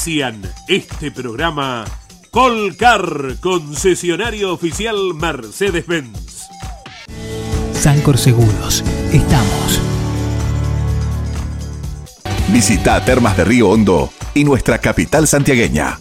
[0.00, 1.84] Auspician este programa
[2.30, 6.46] Colcar, concesionario oficial Mercedes-Benz.
[7.74, 9.80] Sancor Seguros, estamos.
[12.48, 15.98] Visita Termas de Río Hondo y nuestra capital santiagueña.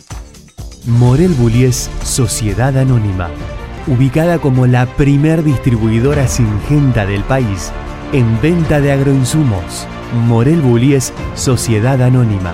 [0.85, 3.29] Morel Bullies Sociedad Anónima,
[3.85, 7.73] ubicada como la primer distribuidora singenta del país
[8.13, 9.85] en venta de agroinsumos.
[10.25, 12.53] Morel Bullies Sociedad Anónima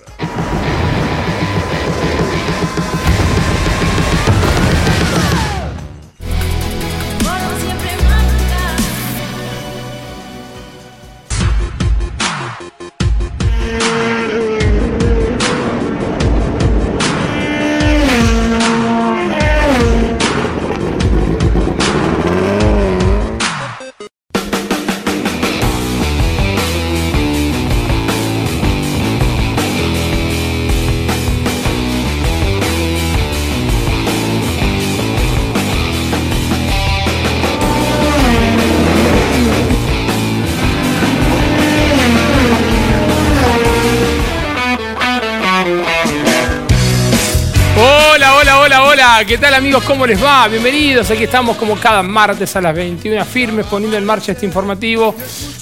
[49.61, 49.83] amigos?
[49.83, 50.47] ¿Cómo les va?
[50.47, 51.11] Bienvenidos.
[51.11, 55.13] Aquí estamos como cada martes a las 21 firmes poniendo en marcha este informativo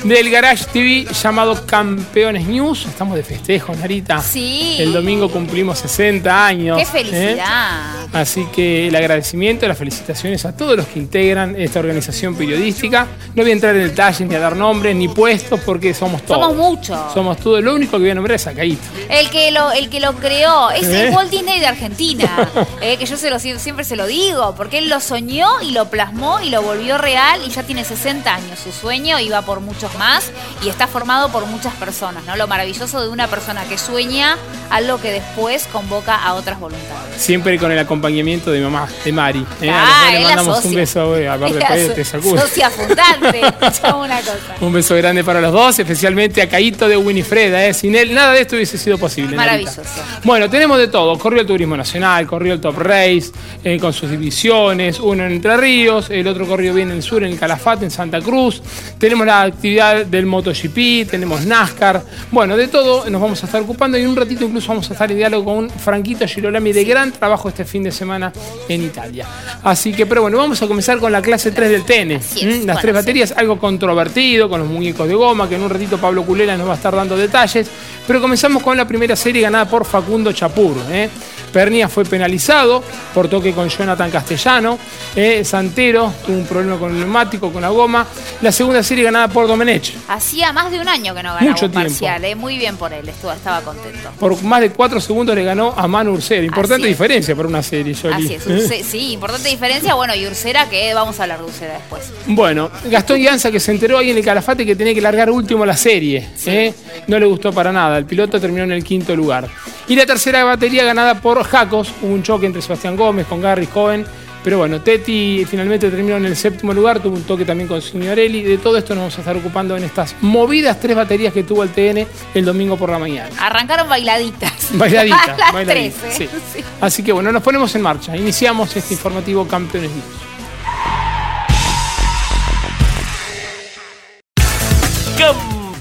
[0.05, 2.85] del Garage TV llamado Campeones News.
[2.85, 4.21] Estamos de festejo, Narita.
[4.21, 4.77] Sí.
[4.79, 6.77] El domingo cumplimos 60 años.
[6.77, 8.05] ¡Qué felicidad!
[8.05, 8.09] ¿eh?
[8.13, 13.05] Así que el agradecimiento, las felicitaciones a todos los que integran esta organización periodística.
[13.35, 16.39] No voy a entrar en detalles ni a dar nombres ni puestos porque somos todos.
[16.39, 17.13] Somos muchos.
[17.13, 17.61] Somos todos.
[17.61, 18.81] Lo único que voy a nombrar es a Caíto.
[19.09, 21.07] El que lo, el que lo creó es ¿Eh?
[21.07, 22.49] el Walt Disney de Argentina.
[22.81, 24.53] eh, que yo se lo, siempre se lo digo.
[24.55, 28.33] Porque él lo soñó y lo plasmó y lo volvió real y ya tiene 60
[28.33, 28.59] años.
[28.63, 30.31] Su sueño iba por muchos más
[30.63, 32.35] y está formado por muchas personas, ¿no?
[32.35, 34.37] Lo maravilloso de una persona que sueña
[34.69, 37.15] algo que después convoca a otras voluntades.
[37.17, 39.45] Siempre con el acompañamiento de mamá, de Mari.
[39.61, 39.69] ¿eh?
[39.73, 42.41] Ah, a le mandamos un beso, eh, aparte Es la después so- te sacude.
[42.41, 44.55] Socia fundante, escuchame una cosa.
[44.61, 47.65] Un beso grande para los dos, especialmente a Caíto de Winifreda.
[47.65, 47.73] ¿eh?
[47.73, 49.35] Sin él nada de esto hubiese sido posible.
[49.35, 49.71] Narita.
[49.71, 50.01] Maravilloso.
[50.23, 51.17] Bueno, tenemos de todo.
[51.17, 53.31] Corrió el Turismo Nacional, corrió el Top Race,
[53.69, 57.23] eh, con sus divisiones, uno en Entre Ríos, el otro corrió bien en el sur,
[57.23, 58.61] en el Calafate, en Santa Cruz.
[58.97, 62.03] Tenemos la actividad del MotoGP, tenemos NASCAR.
[62.31, 64.93] Bueno, de todo nos vamos a estar ocupando y en un ratito incluso vamos a
[64.93, 68.33] estar en diálogo con Franquito Girolami de gran trabajo este fin de semana
[68.67, 69.27] en Italia.
[69.63, 71.83] Así que, pero bueno, vamos a comenzar con la clase 3 del.
[71.89, 72.09] ¿Mm?
[72.09, 72.91] Las Bueno, tres sí.
[72.91, 76.67] baterías, algo controvertido con los muñecos de goma, que en un ratito Pablo Culela nos
[76.67, 77.67] va a estar dando detalles.
[78.07, 80.75] Pero comenzamos con la primera serie ganada por Facundo Chapur.
[80.91, 81.09] ¿eh?
[81.49, 82.83] Pernia fue penalizado
[83.13, 84.77] por toque con Jonathan Castellano.
[85.15, 85.43] ¿eh?
[85.43, 88.05] Santero tuvo un problema con el neumático, con la goma.
[88.41, 89.93] La segunda serie ganada por Domenech.
[90.07, 91.89] Hacía más de un año que no ganaba Mucho un tiempo.
[91.89, 94.09] parcial, eh, muy bien por él, estuvo, estaba contento.
[94.19, 96.43] Por más de cuatro segundos le ganó a Manu Ursera.
[96.43, 97.93] Importante diferencia para una serie.
[97.93, 98.47] Así es.
[98.47, 102.03] Urse- sí, importante diferencia, bueno, y Ursera, que vamos a hablar de Ursera después.
[102.27, 105.65] Bueno, Gastón Llanza que se enteró ahí en el Calafate que tenía que largar último
[105.65, 106.27] la serie.
[106.45, 106.73] ¿eh?
[107.07, 107.97] No le gustó para nada.
[107.97, 109.47] El piloto terminó en el quinto lugar.
[109.87, 111.93] Y la tercera batería ganada por Jacos.
[112.01, 114.05] Hubo un choque entre Sebastián Gómez con Gary Cohen.
[114.43, 116.99] Pero bueno, Teti finalmente terminó en el séptimo lugar.
[117.01, 118.41] Tuvo un toque también con Signorelli.
[118.41, 121.63] De todo esto nos vamos a estar ocupando en estas movidas tres baterías que tuvo
[121.63, 123.29] el TN el domingo por la mañana.
[123.39, 124.53] Arrancaron bailaditas.
[124.73, 126.29] Bailadita, A las bailadita, tres, ¿eh?
[126.31, 126.39] sí.
[126.59, 126.63] Sí.
[126.79, 128.15] Así que bueno, nos ponemos en marcha.
[128.15, 130.29] Iniciamos este informativo Campeones News.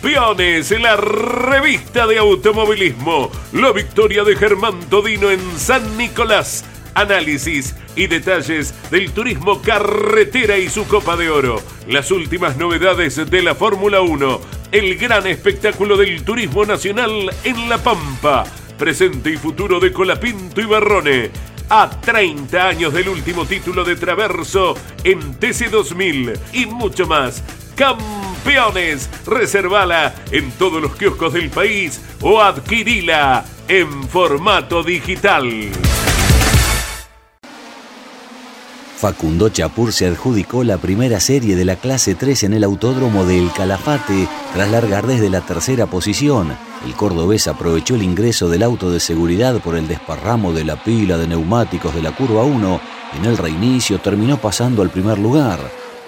[0.01, 3.33] Campeones, la revista de automovilismo.
[3.53, 6.65] La victoria de Germán Todino en San Nicolás.
[6.95, 13.43] análisis y detalles del turismo carretera y su Copa de Oro, las últimas novedades de
[13.43, 14.41] la Fórmula 1,
[14.71, 18.45] el gran espectáculo del turismo nacional en La Pampa,
[18.79, 21.31] presente y futuro de Colapinto y Barrone,
[21.71, 27.43] a 30 años del último título de Traverso en TC2000 y mucho más.
[28.49, 35.71] Campeones, reservala en todos los kioscos del país o adquirila en formato digital.
[38.97, 43.53] Facundo Chapur se adjudicó la primera serie de la clase 3 en el autódromo del
[43.53, 46.57] Calafate tras largar desde la tercera posición.
[46.87, 51.19] El cordobés aprovechó el ingreso del auto de seguridad por el desparramo de la pila
[51.19, 52.81] de neumáticos de la curva 1
[53.13, 55.59] y en el reinicio terminó pasando al primer lugar.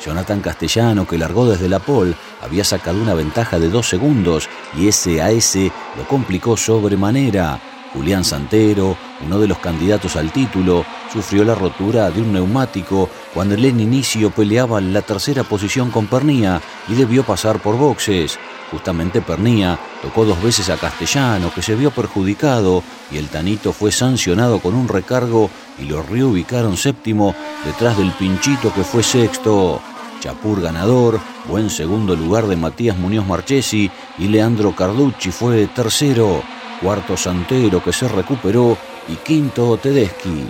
[0.04, 4.88] Jonathan Castellano, que largó desde la pole, había sacado una ventaja de dos segundos y
[4.88, 7.60] ese a ese lo complicó sobremanera.
[7.92, 13.54] Julián Santero, uno de los candidatos al título, sufrió la rotura de un neumático cuando
[13.54, 18.38] en el inicio peleaba la tercera posición con Pernía y debió pasar por boxes.
[18.70, 23.90] Justamente Pernía tocó dos veces a Castellano, que se vio perjudicado, y el Tanito fue
[23.90, 27.34] sancionado con un recargo y lo reubicaron séptimo
[27.64, 29.80] detrás del Pinchito que fue sexto.
[30.20, 31.18] Chapur ganador,
[31.48, 36.42] buen segundo lugar de Matías Muñoz Marchesi y Leandro Carducci fue tercero
[36.80, 38.76] cuarto Santero que se recuperó
[39.08, 40.46] y quinto Tedeschi.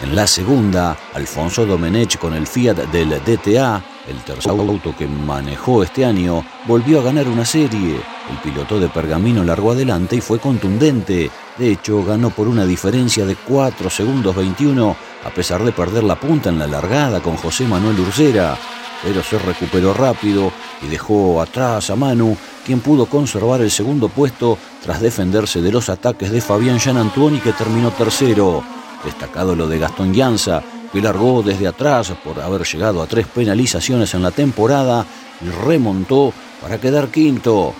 [0.00, 5.82] En la segunda, Alfonso Domenech con el Fiat del DTA, el tercer auto que manejó
[5.82, 7.96] este año, volvió a ganar una serie.
[8.30, 11.30] El piloto de Pergamino largó adelante y fue contundente.
[11.56, 16.18] De hecho, ganó por una diferencia de 4 segundos 21, a pesar de perder la
[16.18, 18.56] punta en la largada con José Manuel Ursera.
[19.02, 20.50] Pero se recuperó rápido
[20.82, 25.88] y dejó atrás a Manu, quien pudo conservar el segundo puesto tras defenderse de los
[25.88, 28.64] ataques de Fabián Jean Antuoni, que terminó tercero.
[29.04, 30.62] Destacado lo de Gastón Llanza,
[30.92, 35.04] que largó desde atrás por haber llegado a tres penalizaciones en la temporada
[35.40, 36.32] y remontó
[36.62, 37.74] para quedar quinto.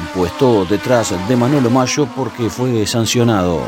[0.00, 3.62] Un puesto detrás de Manolo Mayo porque fue sancionado.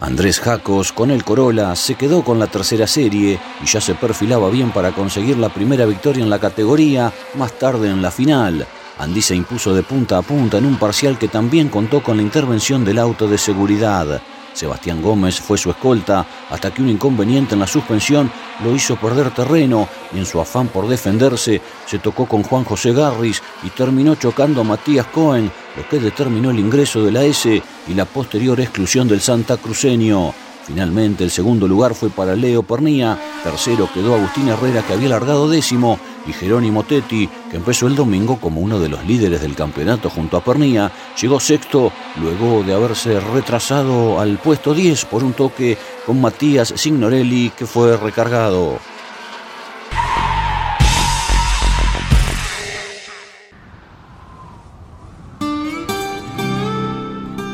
[0.00, 4.50] Andrés Jacos con el Corolla se quedó con la tercera serie y ya se perfilaba
[4.50, 8.66] bien para conseguir la primera victoria en la categoría más tarde en la final.
[8.98, 12.22] Andy se impuso de punta a punta en un parcial que también contó con la
[12.22, 14.20] intervención del auto de seguridad.
[14.54, 18.30] Sebastián Gómez fue su escolta hasta que un inconveniente en la suspensión
[18.62, 22.92] lo hizo perder terreno y en su afán por defenderse se tocó con Juan José
[22.92, 27.62] Garris y terminó chocando a Matías Cohen, lo que determinó el ingreso de la S
[27.88, 30.32] y la posterior exclusión del Santa Cruceño.
[30.64, 35.48] Finalmente el segundo lugar fue para Leo Pernía, tercero quedó Agustín Herrera que había largado
[35.48, 40.10] décimo y Jerónimo Tetti, que empezó el domingo como uno de los líderes del campeonato
[40.10, 40.90] junto a Pernía,
[41.20, 45.76] llegó sexto luego de haberse retrasado al puesto 10 por un toque
[46.06, 48.78] con Matías Signorelli que fue recargado.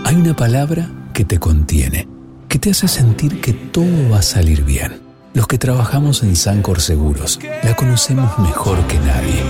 [0.05, 2.08] Hay una palabra que te contiene
[2.50, 5.09] que te hace sentir que todo va a salir bien.
[5.32, 9.44] Los que trabajamos en Sancor Seguros la conocemos mejor que nadie.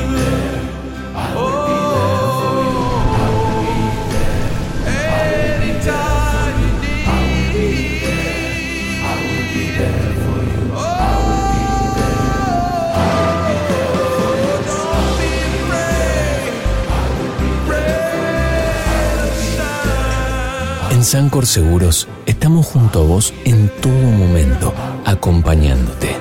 [20.90, 24.74] En Sancor Seguros estamos junto a vos en todo momento,
[25.10, 26.16] acompañándote.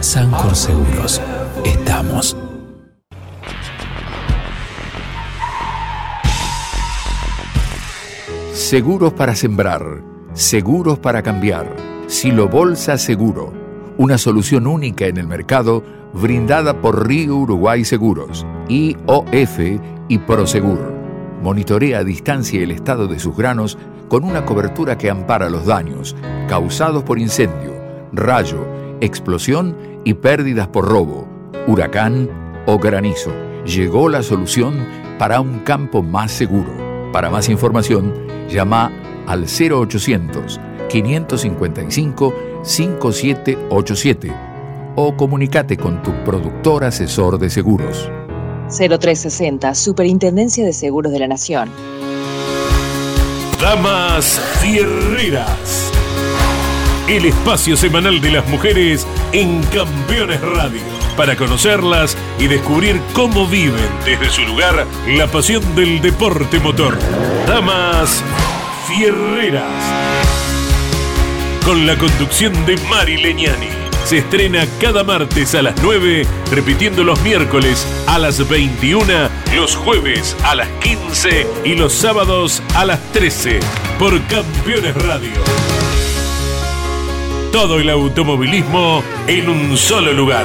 [0.00, 1.20] Sancor Seguros,
[1.64, 2.36] estamos.
[8.52, 10.02] Seguros para sembrar,
[10.32, 11.76] seguros para cambiar.
[12.08, 13.52] Silo Bolsa Seguro,
[13.96, 19.58] una solución única en el mercado brindada por Río Uruguay Seguros, IOF
[20.08, 21.04] y Prosegur
[21.44, 23.76] monitorea a distancia el estado de sus granos
[24.08, 26.16] con una cobertura que ampara los daños
[26.48, 27.74] causados por incendio,
[28.12, 28.66] rayo,
[29.00, 31.26] explosión y pérdidas por robo,
[31.66, 32.28] huracán
[32.66, 33.32] o granizo.
[33.64, 34.86] Llegó la solución
[35.18, 36.70] para un campo más seguro.
[37.12, 38.12] Para más información,
[38.48, 38.92] llama
[39.26, 44.32] al 0800 555 5787
[44.96, 48.10] o comunícate con tu productor asesor de seguros.
[48.68, 51.70] 0360, Superintendencia de Seguros de la Nación.
[53.64, 55.90] Damas Fierreras.
[57.08, 60.82] El espacio semanal de las mujeres en Campeones Radio.
[61.16, 66.98] para conocerlas y descubrir cómo viven desde su lugar la pasión del deporte motor.
[67.46, 68.22] Damas
[68.86, 69.64] Fierreras.
[71.64, 73.83] Con la conducción de Mari Leñani.
[74.04, 79.06] Se estrena cada martes a las 9, repitiendo los miércoles a las 21,
[79.56, 83.60] los jueves a las 15 y los sábados a las 13
[83.98, 85.32] por Campeones Radio.
[87.50, 90.44] Todo el automovilismo en un solo lugar.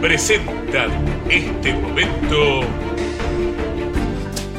[0.00, 0.90] Presentan
[1.28, 2.62] este momento.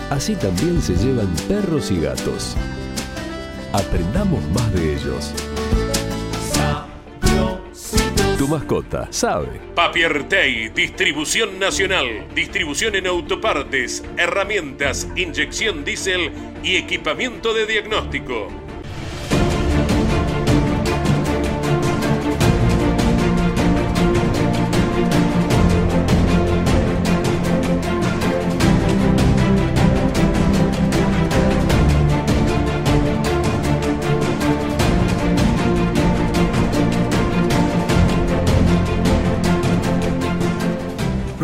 [0.10, 2.56] Así también se llevan perros y gatos.
[3.74, 5.34] Aprendamos más de ellos.
[8.38, 9.62] Tu mascota sabe.
[9.76, 16.32] Papiertei, distribución nacional, distribución en autopartes, herramientas, inyección diésel
[16.64, 18.48] y equipamiento de diagnóstico.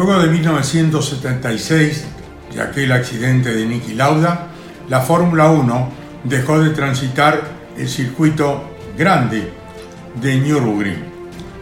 [0.07, 2.05] Luego de 1976
[2.55, 4.47] y aquel accidente de Niki Lauda,
[4.87, 5.89] la Fórmula 1
[6.23, 7.41] dejó de transitar
[7.77, 8.63] el circuito
[8.97, 9.51] grande
[10.21, 11.03] de Nürburgring.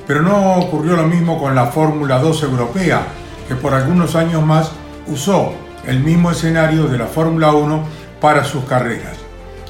[0.05, 3.07] Pero no ocurrió lo mismo con la Fórmula 2 europea,
[3.47, 4.71] que por algunos años más
[5.07, 5.55] usó
[5.87, 7.83] el mismo escenario de la Fórmula 1
[8.21, 9.17] para sus carreras.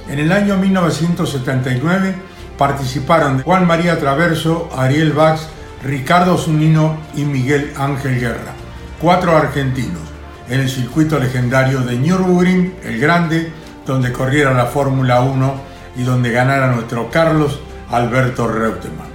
[0.09, 2.13] En el año 1979
[2.57, 5.47] participaron Juan María Traverso, Ariel Bax,
[5.81, 8.64] Ricardo Zunino y Miguel Ángel Guerra,
[9.05, 10.01] cuatro argentinos,
[10.49, 13.51] en el circuito legendario de Nürburgring, el Grande,
[13.85, 15.53] donde corriera la Fórmula 1
[15.95, 17.59] y donde ganara nuestro Carlos
[17.91, 19.13] Alberto Reutemann.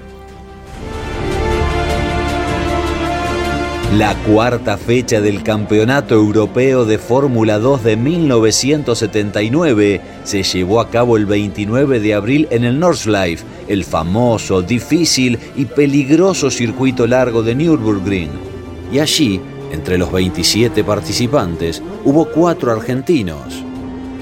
[3.97, 11.17] La cuarta fecha del Campeonato Europeo de Fórmula 2 de 1979 se llevó a cabo
[11.17, 17.57] el 29 de abril en el Nordschleife, el famoso, difícil y peligroso circuito largo de
[17.57, 18.31] Nürburgring.
[18.93, 23.63] Y allí, entre los 27 participantes, hubo cuatro argentinos.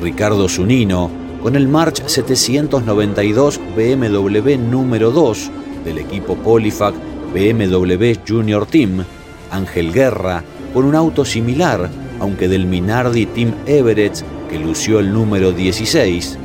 [0.03, 1.11] Ricardo Zunino,
[1.43, 5.51] con el March 792 BMW número 2
[5.85, 6.95] del equipo Polifac
[7.33, 9.05] BMW Junior Team,
[9.51, 11.89] Ángel Guerra, con un auto similar,
[12.21, 16.39] aunque del Minardi Team Everett, que lució el número 16,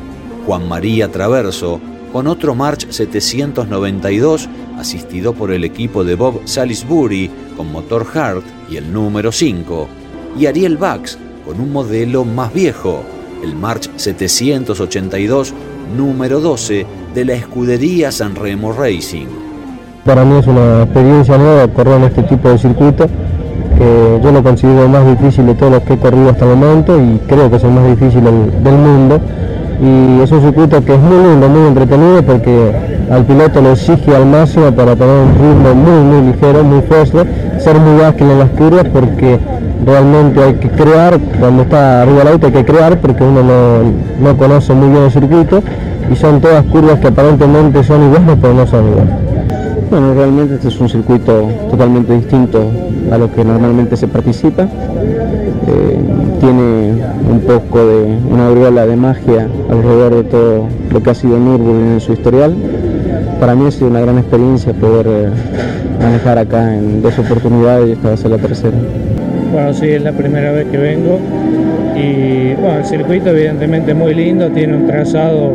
[0.46, 1.80] Juan María Traverso,
[2.14, 8.78] con otro March 792, asistido por el equipo de Bob Salisbury, con motor Hart y
[8.78, 9.88] el número 5,
[10.40, 13.02] y Ariel Bax, con un modelo más viejo,
[13.44, 15.54] el March 782,
[15.98, 19.28] número 12, de la escudería Sanremo Racing.
[20.06, 23.08] Para mí es una experiencia nueva correr en este tipo de circuito,
[23.76, 26.96] que yo lo considero más difícil de todos los que he corrido hasta el momento
[26.96, 29.20] y creo que es el más difícil del mundo.
[29.82, 32.72] Y es un circuito que es muy lindo, muy entretenido porque
[33.10, 37.26] al piloto lo exige al máximo para tener un ritmo muy, muy ligero, muy fuerte,
[37.60, 39.40] ser muy ágil en las curvas porque
[39.86, 43.84] realmente hay que crear, cuando está arriba del auto hay que crear porque uno no,
[44.22, 45.62] no conoce muy bien el circuito
[46.12, 49.14] y son todas curvas que aparentemente son iguales pero no son iguales.
[49.90, 52.72] Bueno, realmente este es un circuito totalmente distinto
[53.12, 54.68] a lo que normalmente se participa.
[55.68, 55.98] Eh,
[56.40, 56.94] tiene
[57.30, 61.94] un poco de una aureola de magia alrededor de todo lo que ha sido Nürburgring
[61.94, 62.54] en su historial.
[63.40, 65.30] Para mí ha sido una gran experiencia poder eh,
[66.02, 68.78] manejar acá en dos oportunidades y esta va a ser la tercera.
[69.54, 71.20] Bueno, sí, es la primera vez que vengo
[71.96, 75.52] y bueno, el circuito evidentemente muy lindo, tiene un trazado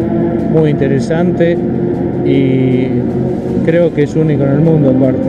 [0.52, 1.58] muy interesante
[2.24, 2.88] y
[3.64, 5.28] creo que es único en el mundo aparte.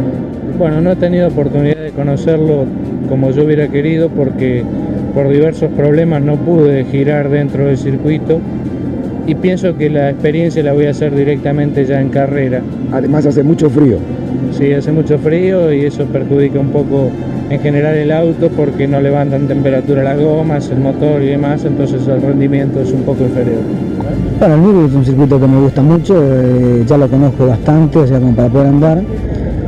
[0.58, 2.66] Bueno, no he tenido oportunidad de conocerlo
[3.10, 4.64] como yo hubiera querido porque
[5.14, 8.40] por diversos problemas no pude girar dentro del circuito
[9.28, 12.62] y pienso que la experiencia la voy a hacer directamente ya en carrera.
[12.92, 13.98] Además hace mucho frío.
[14.52, 17.10] Sí, hace mucho frío y eso perjudica un poco
[17.50, 22.08] en general el auto porque no levantan temperatura las gomas, el motor y demás, entonces
[22.08, 23.60] el rendimiento es un poco inferior.
[24.42, 28.08] El Nürburgring es un circuito que me gusta mucho, eh, ya lo conozco bastante, o
[28.08, 29.02] sea, como para poder andar.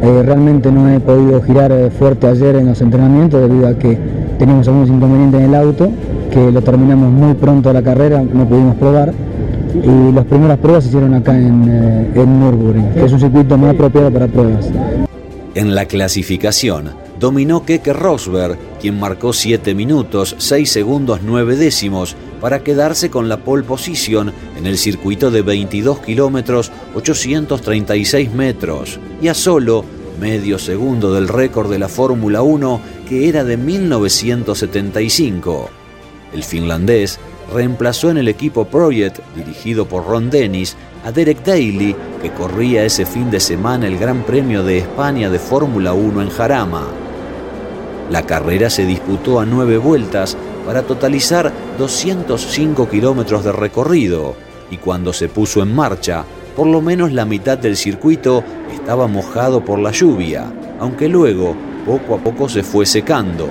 [0.01, 3.98] Eh, realmente no he podido girar eh, fuerte ayer en los entrenamientos debido a que
[4.39, 5.91] teníamos algunos inconvenientes en el auto,
[6.31, 9.13] que lo terminamos muy pronto a la carrera, no pudimos probar.
[9.75, 13.58] Y las primeras pruebas se hicieron acá en, eh, en Nürburgring, que es un circuito
[13.58, 14.70] muy apropiado para pruebas.
[15.53, 16.89] En la clasificación
[17.20, 23.38] dominó Keke Rosberg, quien marcó 7 minutos, 6 segundos 9 décimos, para quedarse con la
[23.38, 29.86] pole position en el circuito de 22 kilómetros 836 metros y a solo
[30.19, 35.69] medio segundo del récord de la Fórmula 1 que era de 1975.
[36.33, 37.19] El finlandés
[37.53, 43.05] reemplazó en el equipo Project, dirigido por Ron Dennis, a Derek Daly, que corría ese
[43.05, 46.88] fin de semana el Gran Premio de España de Fórmula 1 en Jarama.
[48.10, 54.36] La carrera se disputó a nueve vueltas para totalizar 205 kilómetros de recorrido
[54.70, 56.24] y cuando se puso en marcha,
[56.56, 62.15] por lo menos la mitad del circuito estaba mojado por la lluvia, aunque luego poco
[62.15, 63.48] a poco se fue secando.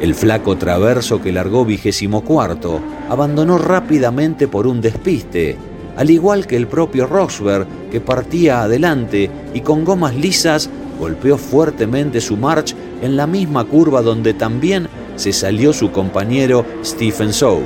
[0.00, 5.56] El flaco traverso que largó vigésimo cuarto abandonó rápidamente por un despiste,
[5.96, 12.20] al igual que el propio Rosberg que partía adelante y con gomas lisas golpeó fuertemente
[12.20, 14.88] su march en la misma curva donde también
[15.22, 17.62] se salió su compañero Stephen Sout.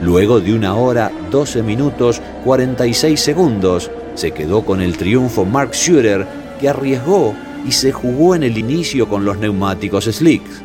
[0.00, 6.24] Luego de una hora, 12 minutos, 46 segundos, se quedó con el triunfo Mark Schurer,
[6.60, 7.34] que arriesgó
[7.66, 10.62] y se jugó en el inicio con los neumáticos slicks.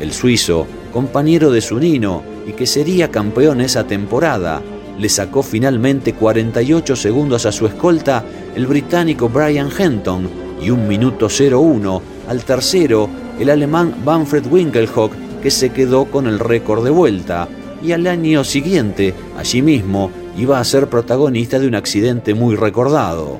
[0.00, 4.62] El suizo, compañero de Zunino y que sería campeón esa temporada,
[4.98, 8.24] le sacó finalmente 48 segundos a su escolta
[8.56, 10.28] el británico Brian Henton
[10.60, 15.12] y un minuto 01 al tercero el alemán Manfred Winkelhock
[15.42, 17.48] que se quedó con el récord de vuelta
[17.82, 23.38] y al año siguiente, allí mismo, iba a ser protagonista de un accidente muy recordado.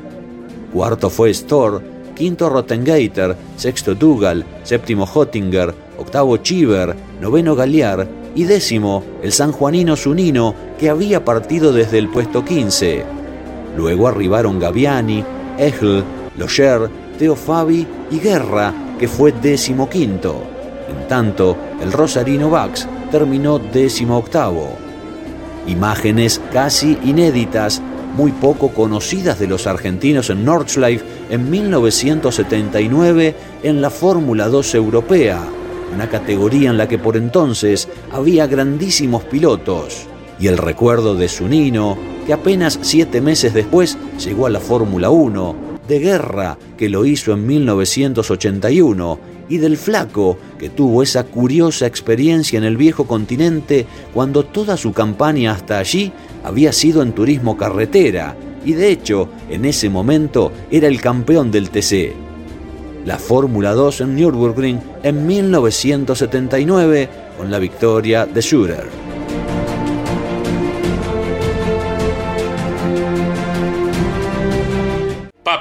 [0.73, 1.81] Cuarto fue Storr,
[2.15, 10.55] quinto Rottengater, sexto Dugal, séptimo Hottinger, octavo Chiver, noveno Galiar y décimo el sanjuanino Zunino
[10.79, 13.05] que había partido desde el puesto 15.
[13.77, 15.25] Luego arribaron Gaviani,
[15.59, 16.05] Ejl,
[16.37, 20.43] Locher, Teo Fabi y Guerra, que fue décimo quinto.
[20.89, 24.71] En tanto, el Rosarino Bax terminó décimo octavo.
[25.67, 27.81] Imágenes casi inéditas,
[28.17, 35.41] muy poco conocidas de los argentinos en Nordschleife en 1979 en la Fórmula 2 europea,
[35.93, 40.07] una categoría en la que por entonces había grandísimos pilotos.
[40.39, 41.97] Y el recuerdo de Zunino,
[42.27, 47.33] que apenas siete meses después llegó a la Fórmula 1, de Guerra, que lo hizo
[47.33, 49.19] en 1981,
[49.49, 54.93] y del Flaco, que tuvo esa curiosa experiencia en el viejo continente cuando toda su
[54.93, 60.89] campaña hasta allí había sido en turismo carretera, y de hecho, en ese momento era
[60.89, 62.15] el campeón del TC.
[63.05, 69.04] La Fórmula 2 en Nürburgring en 1979 con la victoria de Schurer.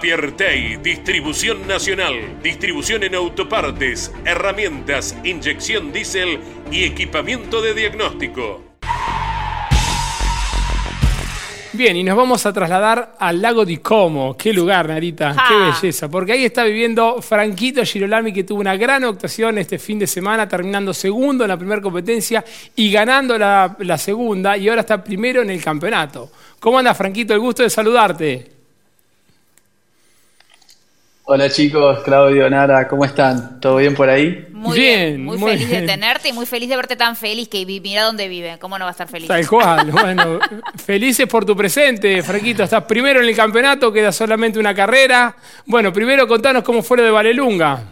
[0.03, 8.61] Papiertei, distribución nacional, distribución en autopartes, herramientas, inyección diésel y equipamiento de diagnóstico.
[11.71, 14.35] Bien, y nos vamos a trasladar al lago di Como.
[14.35, 16.09] Qué lugar, Narita, qué belleza.
[16.09, 20.49] Porque ahí está viviendo Franquito Girolami, que tuvo una gran actuación este fin de semana,
[20.49, 22.43] terminando segundo en la primera competencia
[22.75, 26.29] y ganando la, la segunda, y ahora está primero en el campeonato.
[26.59, 27.33] ¿Cómo anda, Franquito?
[27.33, 28.52] El gusto de saludarte.
[31.25, 33.61] Hola chicos, Claudio, Nara, ¿cómo están?
[33.61, 34.45] ¿Todo bien por ahí?
[34.51, 38.03] Muy bien, muy, feliz de tenerte y muy feliz de verte tan feliz que mira
[38.03, 39.29] dónde vive, ¿cómo no va a estar feliz?
[39.29, 40.39] Tal cual, bueno,
[40.75, 45.33] felices por tu presente, Franquito, estás primero en el campeonato, queda solamente una carrera.
[45.65, 47.83] Bueno, primero contanos cómo fue lo de Valelunga.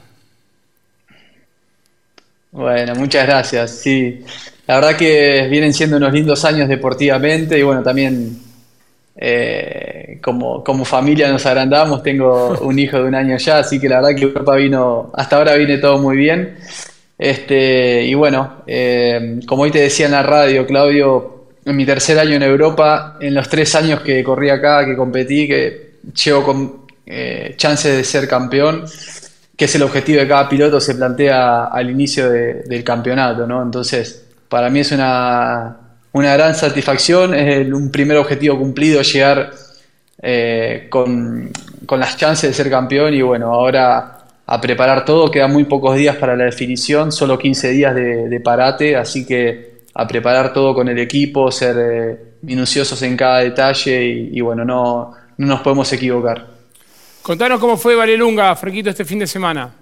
[2.51, 4.25] Bueno, muchas gracias, sí.
[4.67, 8.50] La verdad que vienen siendo unos lindos años deportivamente y bueno, también
[9.15, 13.89] eh, como, como familia nos agrandamos, tengo un hijo de un año ya, así que
[13.89, 16.57] la verdad que Europa vino, hasta ahora viene todo muy bien.
[17.17, 22.17] Este, y bueno, eh, como hoy te decía en la radio, Claudio, en mi tercer
[22.17, 25.91] año en Europa, en los tres años que corrí acá, que competí, que
[26.23, 28.85] llevo con eh, chances de ser campeón,
[29.55, 33.61] que es el objetivo de cada piloto, se plantea al inicio del campeonato, ¿no?
[33.61, 35.80] Entonces, para mí es una,
[36.13, 39.51] una gran satisfacción, es un primer objetivo cumplido, llegar
[40.21, 41.51] eh, con,
[41.89, 46.15] las chances de ser campeón y bueno, ahora a preparar todo, quedan muy pocos días
[46.17, 50.99] para la definición, solo 15 días de, parate, así que a preparar todo con el
[50.99, 56.47] equipo, ser eh, minuciosos en cada detalle y, bueno, no, no nos podemos equivocar.
[57.21, 59.80] Contanos cómo fue Valelunga, Frequito, este fin de semana.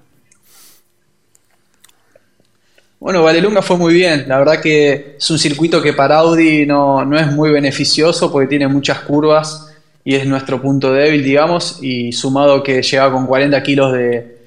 [2.99, 4.25] Bueno, Valelunga fue muy bien.
[4.27, 8.47] La verdad que es un circuito que para Audi no, no, es muy beneficioso porque
[8.47, 11.79] tiene muchas curvas y es nuestro punto débil, digamos.
[11.81, 14.39] Y sumado que llega con 40 kilos de,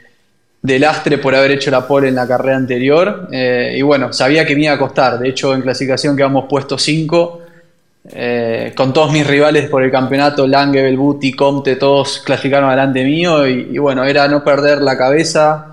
[0.62, 3.29] de lastre por haber hecho la pole en la carrera anterior.
[3.33, 5.19] Eh, y bueno, sabía que me iba a costar.
[5.19, 7.41] De hecho, en clasificación quedamos puesto 5.
[8.15, 13.47] Eh, con todos mis rivales por el campeonato, Lange, Belbuti, Comte, todos clasificaron adelante mío.
[13.47, 15.71] Y, bueno, era no perder la cabeza,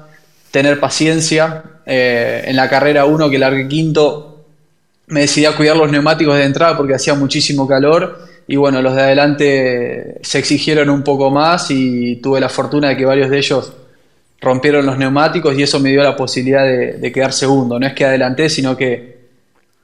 [0.51, 1.63] tener paciencia.
[1.85, 4.45] Eh, en la carrera 1 que largué quinto,
[5.07, 8.19] me decidí a cuidar los neumáticos de entrada porque hacía muchísimo calor.
[8.47, 12.97] Y bueno, los de adelante se exigieron un poco más y tuve la fortuna de
[12.97, 13.73] que varios de ellos
[14.41, 17.79] rompieron los neumáticos y eso me dio la posibilidad de, quedar segundo.
[17.79, 19.17] No es que adelanté, sino que,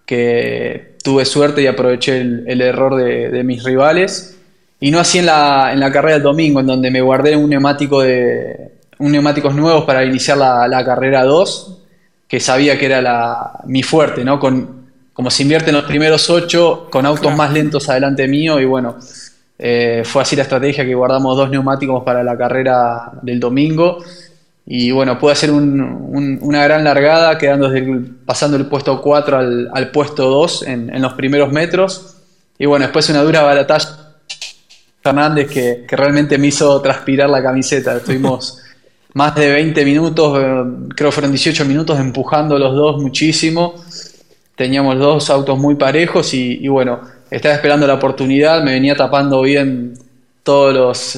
[0.06, 4.38] que tuve suerte y aproveché el, error de, mis rivales.
[4.80, 7.50] Y no así en la, en la carrera del domingo, en donde me guardé un
[7.50, 11.78] neumático de un neumáticos nuevos para iniciar la, carrera 2,
[12.28, 14.40] que sabía que era la, mi fuerte, ¿no?
[14.40, 18.66] Con, como se invierte en los primeros 8, con autos más lentos adelante mío, y
[18.66, 18.98] bueno,
[19.58, 24.00] eh, fue así la estrategia que guardamos dos neumáticos para la carrera del domingo
[24.68, 29.38] y bueno, pude hacer una gran largada, quedando desde pasando el puesto 4
[29.72, 32.16] al, puesto 2 en, los primeros metros.
[32.58, 34.16] Y bueno, después una dura batalla
[35.04, 37.98] Fernández que, que, realmente me hizo transpirar la camiseta.
[37.98, 38.60] Estuvimos
[39.16, 43.76] más de 20 minutos, eh, creo que fueron 18 minutos empujando los dos muchísimo.
[44.56, 47.00] Teníamos dos autos muy parejos y, y bueno,
[47.32, 49.94] estaba esperando la oportunidad, me venía tapando bien
[50.44, 50.74] todos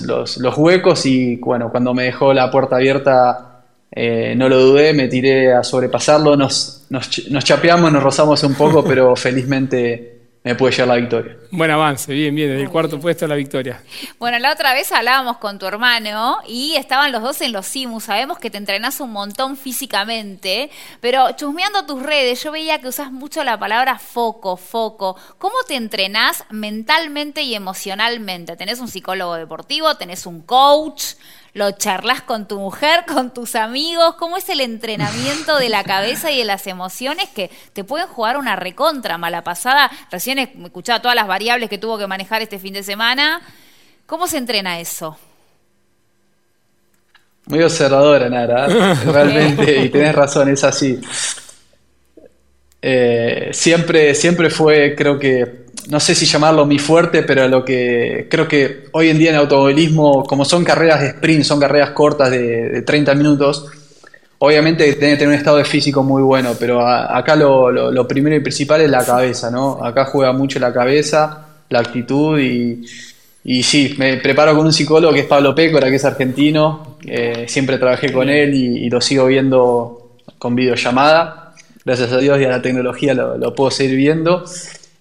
[0.05, 4.93] los, los, huecos y bueno, cuando me dejó la puerta abierta eh, no lo dudé,
[4.93, 10.16] me tiré a sobrepasarlo, nos, nos, nos chapeamos, nos rozamos un poco, pero felizmente
[10.47, 11.37] me puede llevar la victoria.
[11.51, 13.83] Buen avance, bien, bien, desde el cuarto puesto a la victoria.
[14.17, 18.05] Bueno, la otra vez hablábamos con tu hermano y estaban los dos en los simus.
[18.05, 20.69] Sabemos que te entrenás un montón físicamente,
[21.01, 25.17] pero chusmeando tus redes, yo veía que usas mucho la palabra foco, foco.
[25.37, 28.55] ¿Cómo te entrenás mentalmente y emocionalmente?
[28.55, 29.95] ¿Tenés un psicólogo deportivo?
[29.95, 31.15] ¿Tenés un coach?
[31.57, 36.31] Lo charlas con tu mujer, con tus amigos, cómo es el entrenamiento de la cabeza
[36.31, 39.91] y de las emociones que te pueden jugar una recontra mala pasada.
[40.11, 43.41] Recién he escuchado todas las variables que tuvo que manejar este fin de semana.
[44.05, 45.17] ¿Cómo se entrena eso?
[47.47, 48.67] Muy observadora, Nara,
[49.05, 51.01] realmente, y tenés razón, es así.
[52.81, 58.27] Eh, siempre, siempre fue, creo que no sé si llamarlo mi fuerte, pero lo que
[58.29, 62.29] creo que hoy en día en automovilismo, como son carreras de sprint, son carreras cortas
[62.31, 63.65] de, 30 minutos,
[64.39, 68.41] obviamente tiene que tener un estado de físico muy bueno, pero acá lo, primero y
[68.41, 69.83] principal es la cabeza, ¿no?
[69.83, 72.85] Acá juega mucho la cabeza, la actitud y,
[73.45, 77.45] y sí, me preparo con un psicólogo que es Pablo Pécora, que es argentino, eh,
[77.47, 81.53] siempre trabajé con él y, lo sigo viendo con videollamada,
[81.85, 84.43] gracias a Dios y a la tecnología lo, lo puedo seguir viendo.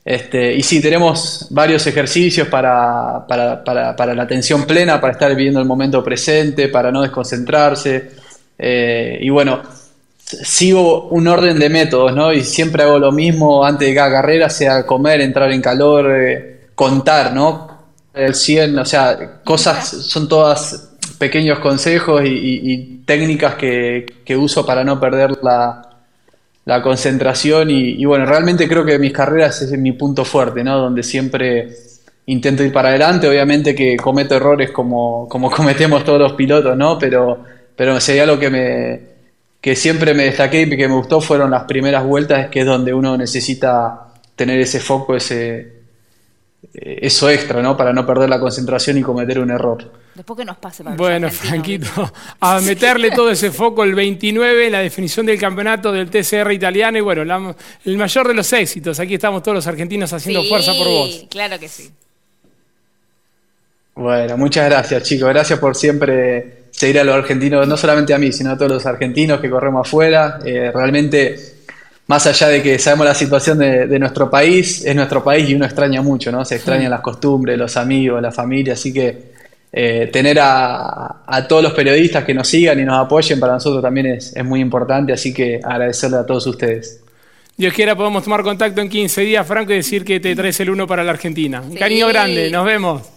[0.06, 6.04] Este, y sí, tenemos varios ejercicios para, la atención plena, para estar viviendo el momento
[6.04, 8.12] presente, para no desconcentrarse.
[8.56, 9.62] Eh, y bueno,
[10.16, 12.32] sigo un orden de métodos, ¿no?
[12.32, 16.68] Y siempre hago lo mismo antes de cada carrera, sea comer, entrar en calor, eh,
[16.76, 17.76] contar, ¿no?
[18.14, 20.88] El 100, o sea, cosas, son todas
[21.18, 25.85] pequeños consejos y, técnicas que, que uso para no perder la,
[26.66, 30.76] la concentración y, bueno, realmente creo que mis carreras es mi punto fuerte, ¿no?
[30.76, 31.68] Donde siempre
[32.26, 36.98] intento ir para adelante, obviamente que cometo errores como, como cometemos todos los pilotos, ¿no?
[36.98, 37.38] Pero,
[37.74, 39.16] pero sería lo que me
[39.60, 42.94] que siempre me destaqué y que me gustó fueron las primeras vueltas, que es donde
[42.94, 45.75] uno necesita tener ese foco, ese
[46.72, 47.76] eso extra, ¿no?
[47.76, 49.90] Para no perder la concentración y cometer un error.
[50.14, 54.80] Después que nos pase Bueno, Franquito, a meterle todo ese foco el 29 en la
[54.80, 58.98] definición del campeonato del TCR italiano y bueno, el mayor de los éxitos.
[59.00, 61.26] Aquí estamos todos los argentinos haciendo fuerza por vos.
[61.30, 61.90] Claro que sí.
[63.94, 68.30] Bueno, muchas gracias chicos, gracias por siempre seguir a los argentinos, no solamente a mí,
[68.30, 70.38] sino a todos los argentinos que corremos afuera.
[70.44, 71.55] Eh, realmente,
[72.06, 75.64] más allá de que sabemos la situación de, nuestro país, es nuestro país y uno
[75.64, 76.44] extraña mucho, ¿no?
[76.44, 79.34] Se extrañan las costumbres, los amigos, la familia, así que
[79.72, 84.06] eh, tener a, todos los periodistas que nos sigan y nos apoyen para nosotros también
[84.06, 87.00] es, muy importante, así que agradecerle a todos ustedes.
[87.56, 90.70] Dios quiera podemos tomar contacto en 15 días, Franco, y decir que te traes el
[90.70, 91.60] uno para la Argentina.
[91.60, 93.15] Un cariño grande, nos vemos.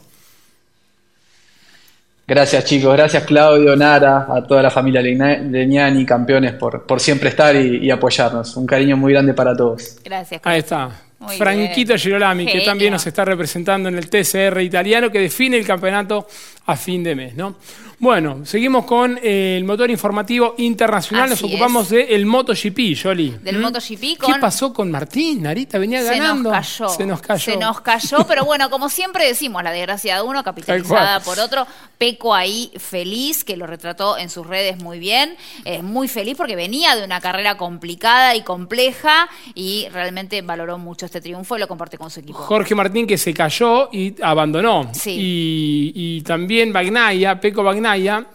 [2.30, 7.56] Gracias chicos, gracias Claudio, Nara, a toda la familia Leñani, campeones, por, por siempre estar
[7.56, 8.56] y, y apoyarnos.
[8.56, 9.98] Un cariño muy grande para todos.
[10.04, 10.40] Gracias.
[10.44, 10.92] Ahí está.
[11.38, 16.28] Franquito Girolami, que también nos está representando en el TCR italiano, que define el campeonato
[16.68, 17.36] a fin de mes.
[17.36, 17.56] ¿no?
[18.00, 21.30] Bueno, seguimos con eh, el motor informativo internacional.
[21.30, 23.38] Nos ocupamos del MotoGP, Jolly.
[23.42, 23.62] Del ¿Mm?
[23.62, 24.34] MotoGP con...
[24.34, 25.44] ¿Qué pasó con Martín?
[25.44, 26.50] Narita venía Se ganando.
[26.50, 26.90] nos cayó.
[26.90, 27.52] Se nos cayó.
[27.52, 31.40] Se nos cayó, pero bueno, como siempre decimos, la desgracia de uno capitalizada Tal por
[31.40, 31.68] otro.
[31.98, 35.36] Peco ahí feliz, que lo retrató en sus redes muy bien.
[35.66, 41.06] Es muy feliz porque venía de una carrera complicada y compleja y realmente valoró mucho
[41.06, 42.38] este triunfo y lo comparte con su equipo.
[42.38, 44.90] Jorge Martín que se cayó y abandonó.
[44.94, 45.12] Sí.
[45.12, 47.62] Y, y también Bagnaya, Peco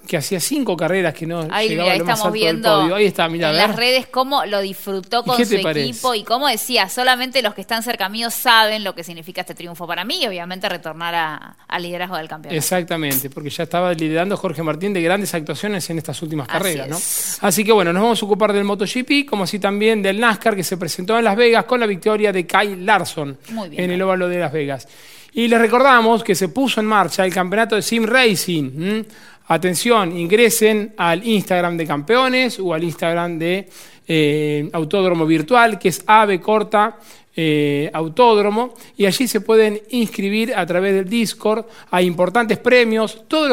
[0.06, 2.80] Que hacía cinco carreras que no Ahí, llegaba ahí lo más estamos alto del viendo
[2.80, 2.94] podio.
[2.96, 6.48] Ahí está, mira, en las redes cómo lo disfrutó ¿Y con su equipo y como
[6.48, 10.22] decía, solamente los que están cerca mío saben lo que significa este triunfo para mí
[10.22, 12.56] y obviamente retornar a- al liderazgo del campeonato.
[12.58, 17.38] Exactamente, porque ya estaba liderando Jorge Martín de grandes actuaciones en estas últimas Así carreras.
[17.40, 20.64] Así que bueno, nos vamos a ocupar del MotoGP, como así también del NASCAR que
[20.64, 23.84] se presentó en Las Vegas con la victoria de Kyle Larson Muy bien.
[23.84, 24.88] en el óvalo de Las Vegas.
[25.36, 29.02] Y les recordamos que se puso en marcha el campeonato de Sim Racing.
[29.46, 33.68] Atención, ingresen al Instagram de campeones o al Instagram de
[34.08, 36.98] eh, Autódromo Virtual, que es ave corta
[37.36, 41.66] eh, autódromo y allí se pueden inscribir a través del Discord.
[41.90, 43.24] Hay importantes premios.
[43.26, 43.48] Todos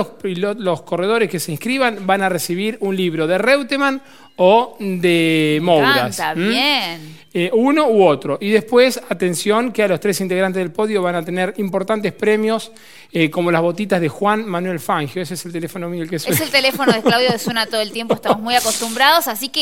[0.57, 3.99] los, corredores que se inscriban van a recibir un libro de Reutemann
[4.35, 6.15] o de Mouras.
[6.15, 7.21] Canta bien.
[7.33, 8.37] Eh, uno u otro.
[8.39, 12.71] Y después, atención, que a los tres integrantes del podio van a tener importantes premios,
[13.13, 15.21] eh, como las botitas de Juan Manuel Fangio.
[15.21, 16.35] Ese es el teléfono mío el que suena.
[16.35, 19.61] Es el teléfono de Claudio que suena todo el tiempo, estamos muy acostumbrados, así que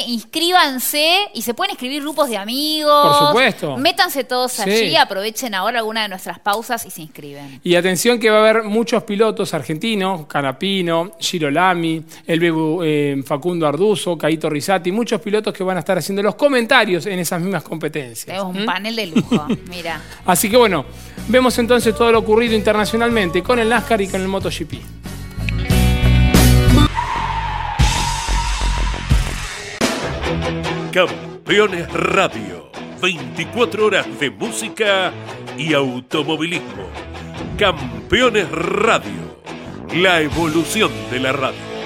[0.49, 3.17] inscríbanse y se pueden escribir grupos de amigos.
[3.17, 3.77] Por supuesto.
[3.77, 4.61] Métanse todos Sí.
[4.63, 7.59] allí, aprovechen ahora alguna de nuestras pausas y se inscriben.
[7.63, 13.67] Y atención que va a haber muchos pilotos argentinos, Canapino, Girolami, el Bebu eh, Facundo
[13.67, 17.63] Arduzo, Caito Risati, muchos pilotos que van a estar haciendo los comentarios en esas mismas
[17.63, 18.25] competencias.
[18.25, 20.01] Tenemos un panel de lujo, mira.
[20.25, 20.85] Así que bueno,
[21.27, 24.73] vemos entonces todo lo ocurrido internacionalmente con el NASCAR y con el MotoGP.
[30.91, 32.71] Campeones Radio.
[33.01, 35.11] 24 horas de música
[35.57, 36.89] y automovilismo.
[37.57, 39.39] Campeones Radio.
[39.95, 41.78] La evolución de la radio.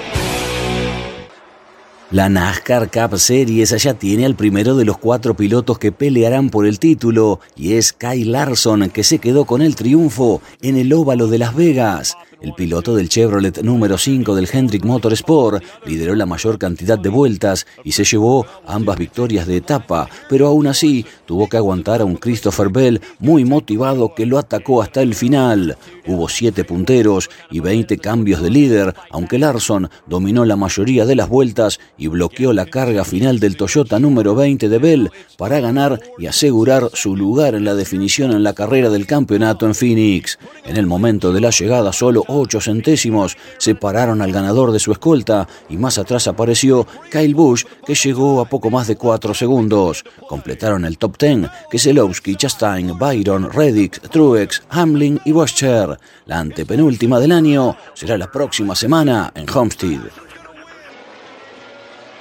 [2.14, 6.64] La NASCAR Cup Series ya tiene al primero de los cuatro pilotos que pelearán por
[6.64, 11.26] el título y es Kyle Larson que se quedó con el triunfo en el óvalo
[11.26, 12.16] de Las Vegas.
[12.44, 17.66] El piloto del Chevrolet número 5 del Hendrick Motorsport lideró la mayor cantidad de vueltas
[17.84, 22.16] y se llevó ambas victorias de etapa, pero aún así tuvo que aguantar a un
[22.16, 25.78] Christopher Bell muy motivado que lo atacó hasta el final.
[26.06, 31.30] Hubo siete punteros y 20 cambios de líder, aunque Larson dominó la mayoría de las
[31.30, 36.26] vueltas y bloqueó la carga final del Toyota número 20 de Bell para ganar y
[36.26, 40.38] asegurar su lugar en la definición en la carrera del campeonato en Phoenix.
[40.66, 45.46] En el momento de la llegada, solo 8 centésimos separaron al ganador de su escolta
[45.68, 50.04] y más atrás apareció Kyle Busch, que llegó a poco más de 4 segundos.
[50.28, 55.98] Completaron el top 10 Keselowski, Chastain, Byron, Reddick, Truex, Hamlin y Boscher.
[56.26, 60.23] La antepenúltima del año será la próxima semana en Homestead.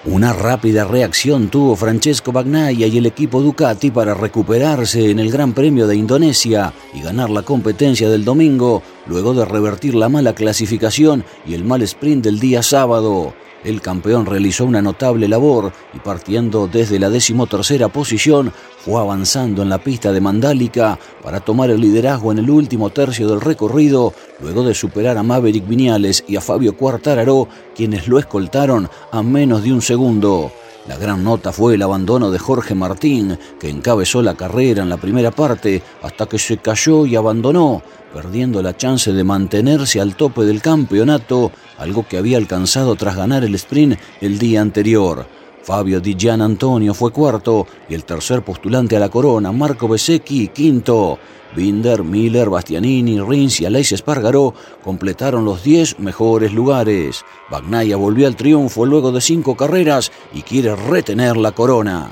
[0.06, 5.54] Una rápida reacción tuvo Francesco Bagnaia y el equipo Ducati para recuperarse en el Gran
[5.54, 11.24] Premio de Indonesia y ganar la competencia del domingo, luego de revertir la mala clasificación
[11.46, 13.34] y el mal sprint del día sábado.
[13.64, 18.52] El campeón realizó una notable labor y partiendo desde la decimotercera posición
[18.84, 23.28] fue avanzando en la pista de Mandálica para tomar el liderazgo en el último tercio
[23.30, 28.90] del recorrido, luego de superar a Maverick Viñales y a Fabio Quartararo, quienes lo escoltaron
[29.12, 30.52] a menos de un segundo.
[30.88, 34.98] La gran nota fue el abandono de Jorge Martín, que encabezó la carrera en la
[34.98, 37.82] primera parte hasta que se cayó y abandonó,
[38.14, 43.44] perdiendo la chance de mantenerse al tope del campeonato, algo que había alcanzado tras ganar
[43.44, 45.26] el sprint el día anterior.
[45.64, 50.50] Fabio Di Gian Antonio fue cuarto y el tercer postulante a la corona, Marco Besecchi,
[50.50, 51.18] quinto.
[51.56, 57.24] Binder, Miller, Bastianini, Rins y Aleix Espargaró completaron los 10 mejores lugares.
[57.50, 62.12] Bagnaia volvió al triunfo luego de cinco carreras y quiere retener la corona.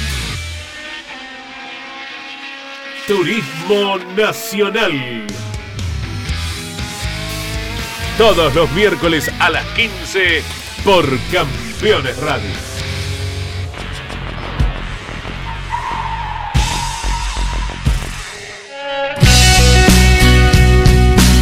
[3.07, 5.25] Turismo Nacional.
[8.17, 10.43] Todos los miércoles a las 15
[10.83, 12.70] por Campeones Radio.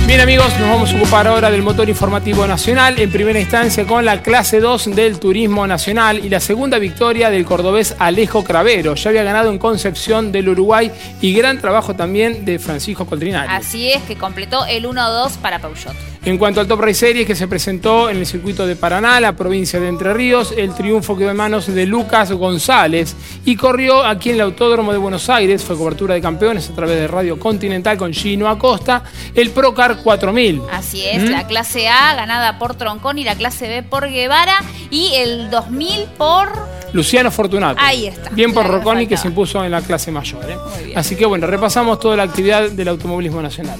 [0.09, 4.03] Bien amigos, nos vamos a ocupar ahora del motor informativo nacional, en primera instancia con
[4.03, 8.95] la clase 2 del Turismo Nacional y la segunda victoria del cordobés Alejo Cravero.
[8.95, 10.91] Ya había ganado en Concepción del Uruguay
[11.21, 13.53] y gran trabajo también de Francisco Coltrinari.
[13.53, 15.95] Así es, que completó el 1-2 para Peugeot.
[16.25, 19.37] En cuanto al Top Race Series que se presentó en el circuito de Paraná, la
[19.37, 24.29] provincia de Entre Ríos, el triunfo quedó en manos de Lucas González y corrió aquí
[24.29, 27.97] en el Autódromo de Buenos Aires, fue cobertura de campeones a través de Radio Continental
[27.97, 29.03] con Gino Acosta,
[29.33, 30.61] el Procar 4000.
[30.71, 31.31] Así es, ¿Mm?
[31.31, 36.03] la clase A ganada por Troncón y la clase B por Guevara y el 2000
[36.17, 36.49] por...
[36.91, 37.79] Luciano Fortunato.
[37.81, 38.29] Ahí está.
[38.31, 40.43] Bien por Rocconi que se impuso en la clase mayor.
[40.49, 40.57] ¿eh?
[40.95, 43.79] Así que bueno, repasamos toda la actividad del automovilismo nacional.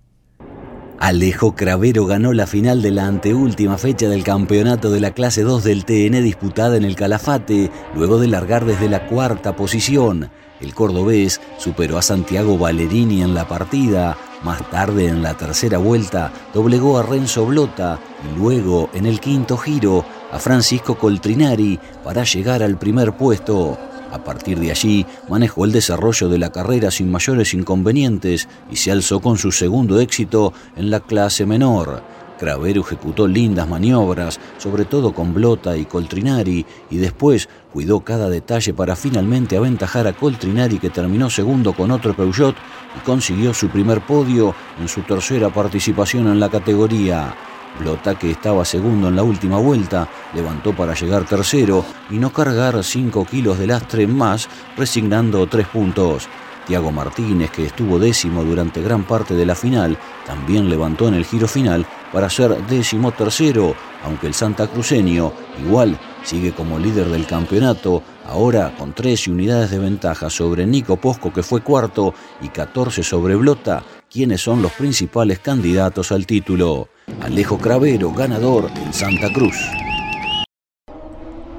[1.01, 5.63] Alejo Cravero ganó la final de la anteúltima fecha del campeonato de la clase 2
[5.63, 10.29] del TN disputada en el Calafate, luego de largar desde la cuarta posición.
[10.59, 16.31] El cordobés superó a Santiago Ballerini en la partida, más tarde en la tercera vuelta
[16.53, 22.61] doblegó a Renzo Blota y luego en el quinto giro a Francisco Coltrinari para llegar
[22.61, 23.90] al primer puesto.
[24.11, 28.91] A partir de allí, manejó el desarrollo de la carrera sin mayores inconvenientes y se
[28.91, 32.03] alzó con su segundo éxito en la clase menor.
[32.37, 38.73] Cravero ejecutó lindas maniobras, sobre todo con Blota y Coltrinari, y después cuidó cada detalle
[38.73, 42.55] para finalmente aventajar a Coltrinari que terminó segundo con otro Peugeot
[42.97, 47.35] y consiguió su primer podio en su tercera participación en la categoría.
[47.79, 52.83] Blota, que estaba segundo en la última vuelta, levantó para llegar tercero y no cargar
[52.83, 56.27] 5 kilos de lastre más, resignando tres puntos.
[56.65, 61.25] Tiago Martínez, que estuvo décimo durante gran parte de la final, también levantó en el
[61.25, 65.33] giro final para ser décimo tercero, aunque el santacruceño
[65.65, 71.33] igual sigue como líder del campeonato, ahora con 13 unidades de ventaja sobre Nico Posco,
[71.33, 76.89] que fue cuarto, y 14 sobre Blota, quienes son los principales candidatos al título.
[77.19, 79.55] Alejo Cravero, ganador en Santa Cruz.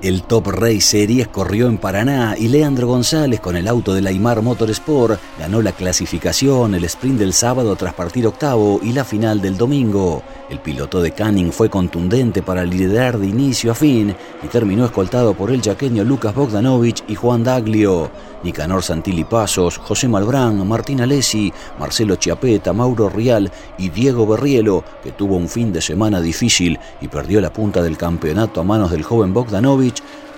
[0.03, 4.11] El Top Race Series corrió en Paraná y Leandro González con el auto de la
[4.12, 9.57] Motorsport ganó la clasificación, el sprint del sábado tras partir octavo y la final del
[9.57, 10.25] domingo.
[10.51, 14.12] El piloto de Canning fue contundente para liderar de inicio a fin
[14.43, 18.11] y terminó escoltado por el yaqueño Lucas Bogdanovich y Juan Daglio.
[18.43, 25.12] Nicanor Santilli Pasos, José Malbrán, Martín Alessi, Marcelo Chiapeta, Mauro Rial y Diego Berrielo, que
[25.12, 29.05] tuvo un fin de semana difícil y perdió la punta del campeonato a manos del
[29.05, 29.91] joven Bogdanovich,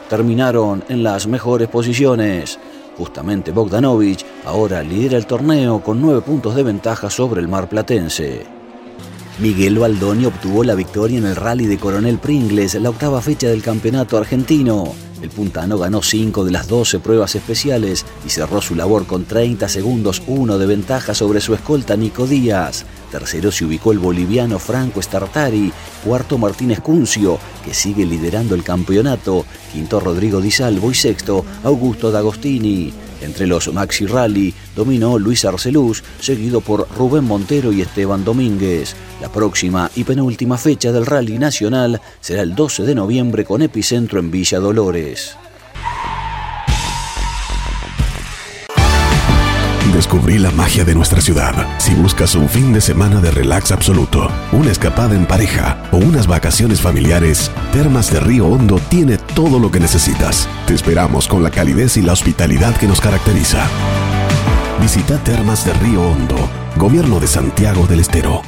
[0.08, 2.58] terminaron en las mejores posiciones.
[2.96, 8.46] Justamente Bogdanovich ahora lidera el torneo con nueve puntos de ventaja sobre el Mar Platense.
[9.40, 13.62] Miguel Baldoni obtuvo la victoria en el rally de Coronel Pringles, la octava fecha del
[13.62, 14.94] campeonato argentino.
[15.24, 19.70] El puntano ganó 5 de las 12 pruebas especiales y cerró su labor con 30
[19.70, 22.84] segundos 1 de ventaja sobre su escolta Nico Díaz.
[23.10, 25.72] Tercero se ubicó el boliviano Franco Startari,
[26.04, 32.10] cuarto Martínez Cuncio, que sigue liderando el campeonato, quinto Rodrigo Di Salvo y sexto Augusto
[32.10, 32.92] D'Agostini.
[33.24, 38.94] Entre los Maxi Rally dominó Luis Arceluz, seguido por Rubén Montero y Esteban Domínguez.
[39.22, 44.20] La próxima y penúltima fecha del Rally Nacional será el 12 de noviembre con epicentro
[44.20, 45.36] en Villa Dolores.
[50.04, 51.54] Descubrí la magia de nuestra ciudad.
[51.78, 56.26] Si buscas un fin de semana de relax absoluto, una escapada en pareja o unas
[56.26, 60.46] vacaciones familiares, Termas de Río Hondo tiene todo lo que necesitas.
[60.66, 63.66] Te esperamos con la calidez y la hospitalidad que nos caracteriza.
[64.78, 66.36] Visita Termas de Río Hondo,
[66.76, 68.42] Gobierno de Santiago del Estero.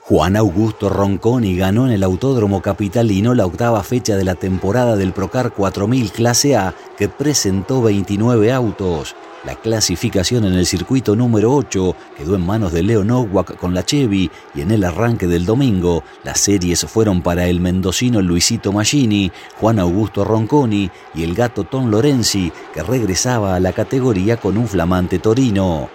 [0.00, 5.12] Juan Augusto Ronconi ganó en el Autódromo Capitalino la octava fecha de la temporada del
[5.12, 9.14] Procar 4000 Clase A que presentó 29 autos.
[9.44, 13.84] La clasificación en el circuito número 8 quedó en manos de Leo Nowak con la
[13.84, 19.30] Chevy y en el arranque del domingo las series fueron para el mendocino Luisito Maggini,
[19.60, 24.66] Juan Augusto Ronconi y el gato Tom Lorenzi que regresaba a la categoría con un
[24.66, 25.90] flamante Torino.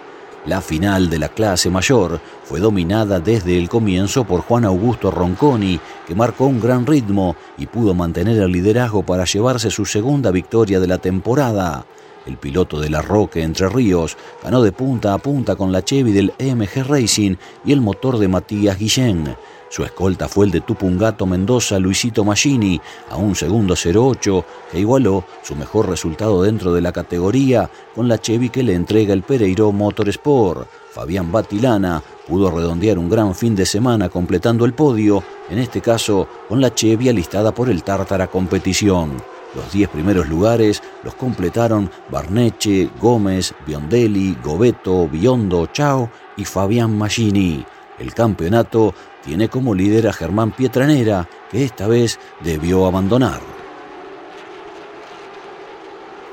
[0.46, 5.80] La final de la clase mayor fue dominada desde el comienzo por Juan Augusto Ronconi,
[6.06, 10.78] que marcó un gran ritmo y pudo mantener el liderazgo para llevarse su segunda victoria
[10.78, 11.84] de la temporada.
[12.26, 16.12] El piloto de la Roque Entre Ríos ganó de punta a punta con la Chevy
[16.12, 19.36] del EMG Racing y el motor de Matías Guillén.
[19.70, 25.24] Su escolta fue el de Tupungato Mendoza Luisito Maggini a un segundo 08 que igualó
[25.42, 29.70] su mejor resultado dentro de la categoría con la Chevy que le entrega el Pereiro
[29.70, 30.68] Motorsport.
[30.90, 36.26] Fabián Batilana pudo redondear un gran fin de semana completando el podio, en este caso
[36.48, 39.22] con la Chevy alistada por el Tártara Competición.
[39.54, 47.64] Los 10 primeros lugares los completaron Barneche, Gómez, Biondelli, Gobeto, Biondo, Chao y Fabián Maggini.
[47.98, 48.94] El campeonato
[49.24, 53.40] tiene como líder a Germán Pietranera, que esta vez debió abandonar.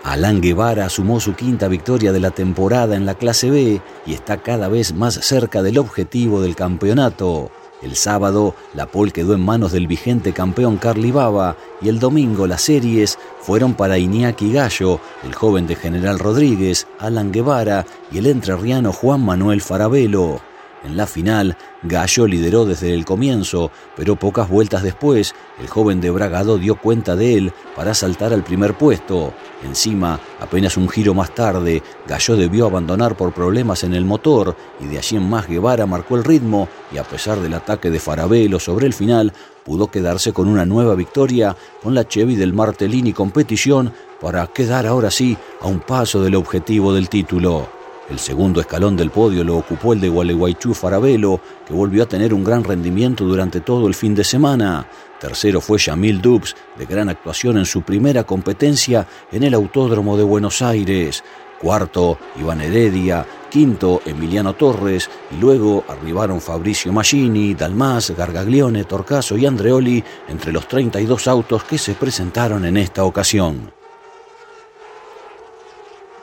[0.04, 4.38] Alan Guevara sumó su quinta victoria de la temporada en la clase B y está
[4.38, 7.52] cada vez más cerca del objetivo del campeonato.
[7.82, 12.48] El sábado, la pole quedó en manos del vigente campeón Carly Baba y el domingo
[12.48, 18.26] las series fueron para Iñaki Gallo, el joven de General Rodríguez, Alan Guevara y el
[18.26, 20.47] entrerriano Juan Manuel Farabelo.
[20.84, 26.12] En la final, Gallo lideró desde el comienzo, pero pocas vueltas después, el joven de
[26.12, 29.34] Bragado dio cuenta de él para saltar al primer puesto.
[29.64, 34.86] Encima, apenas un giro más tarde, Gallo debió abandonar por problemas en el motor y
[34.86, 38.60] de allí en más Guevara marcó el ritmo y a pesar del ataque de Farabelo
[38.60, 39.34] sobre el final,
[39.66, 45.12] pudo quedarse con una nueva victoria con la Chevy del Martellini Competición para quedar ahora
[45.12, 47.77] sí a un paso del objetivo del título.
[48.10, 52.34] El segundo escalón del podio lo ocupó el de Gualeguaychú Farabelo, que volvió a tener
[52.34, 54.88] un gran rendimiento durante todo el fin de semana.
[55.20, 60.24] Tercero fue Yamil Dubs, de gran actuación en su primera competencia en el Autódromo de
[60.24, 61.24] Buenos Aires.
[61.60, 63.26] Cuarto, Iván Heredia.
[63.50, 65.10] Quinto, Emiliano Torres.
[65.32, 71.78] Y luego arribaron Fabricio Maggini, Dalmas, Gargaglione, Torcaso y Andreoli entre los 32 autos que
[71.78, 73.77] se presentaron en esta ocasión.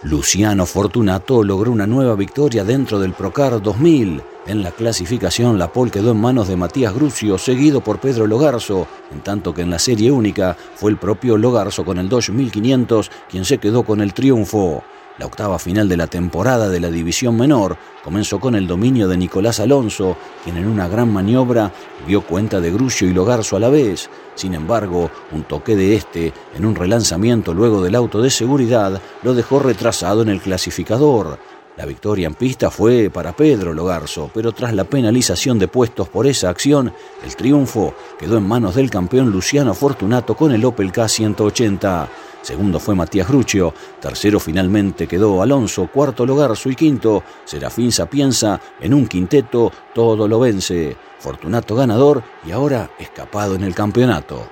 [0.04, 4.22] Luciano Fortunato logró una nueva victoria dentro del Procar 2000.
[4.46, 8.86] En la clasificación, la pole quedó en manos de Matías Grucio, seguido por Pedro Logarzo,
[9.10, 13.10] en tanto que en la serie única fue el propio Logarzo con el Dodge 1500
[13.30, 14.84] quien se quedó con el triunfo.
[15.16, 19.16] La octava final de la temporada de la división menor comenzó con el dominio de
[19.16, 21.72] Nicolás Alonso, quien en una gran maniobra
[22.04, 24.10] dio cuenta de Grucio y Logarzo a la vez.
[24.34, 29.34] Sin embargo, un toque de este en un relanzamiento luego del auto de seguridad lo
[29.34, 31.38] dejó retrasado en el clasificador.
[31.76, 36.26] La victoria en pista fue para Pedro Logarzo, pero tras la penalización de puestos por
[36.26, 36.92] esa acción,
[37.24, 42.08] el triunfo quedó en manos del campeón Luciano Fortunato con el Opel K180.
[42.44, 43.72] Segundo fue Matías Gruccio,
[44.02, 50.38] tercero finalmente quedó Alonso, cuarto Logarzo y quinto Serafín Sapienza en un quinteto, todo lo
[50.38, 50.94] vence.
[51.20, 54.46] Fortunato ganador y ahora escapado en el campeonato.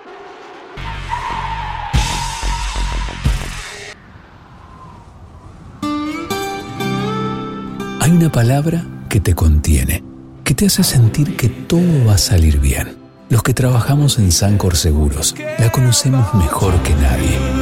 [8.00, 10.02] Hay una palabra que te contiene,
[10.44, 12.96] que te hace sentir que todo va a salir bien.
[13.28, 17.61] Los que trabajamos en Sancor Seguros la conocemos mejor que nadie.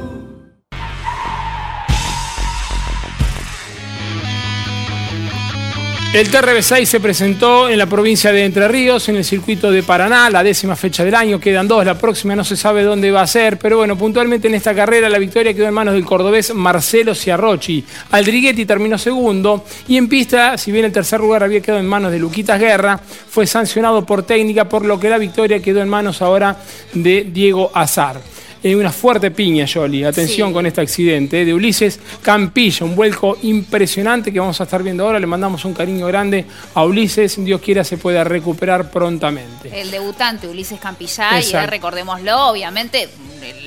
[6.13, 10.29] El TRB6 se presentó en la provincia de Entre Ríos, en el circuito de Paraná,
[10.29, 13.27] la décima fecha del año, quedan dos, la próxima no se sabe dónde va a
[13.27, 17.15] ser, pero bueno, puntualmente en esta carrera la victoria quedó en manos del cordobés Marcelo
[17.15, 17.85] Ciarrochi.
[18.11, 22.11] Aldriguetti terminó segundo y en pista, si bien el tercer lugar había quedado en manos
[22.11, 22.99] de Luquitas Guerra,
[23.29, 26.57] fue sancionado por técnica, por lo que la victoria quedó en manos ahora
[26.93, 28.19] de Diego Azar.
[28.63, 30.03] Eh, una fuerte piña, Yoli.
[30.03, 30.53] Atención Sí.
[30.53, 35.05] con este accidente eh, de Ulises Campilla, un vuelco impresionante que vamos a estar viendo
[35.05, 35.19] ahora.
[35.19, 36.45] Le mandamos un cariño grande
[36.75, 37.43] a Ulises.
[37.43, 39.81] Dios quiera se pueda recuperar prontamente.
[39.81, 41.57] El debutante Ulises Campillay, Exacto.
[41.59, 43.09] eh, recordémoslo, obviamente,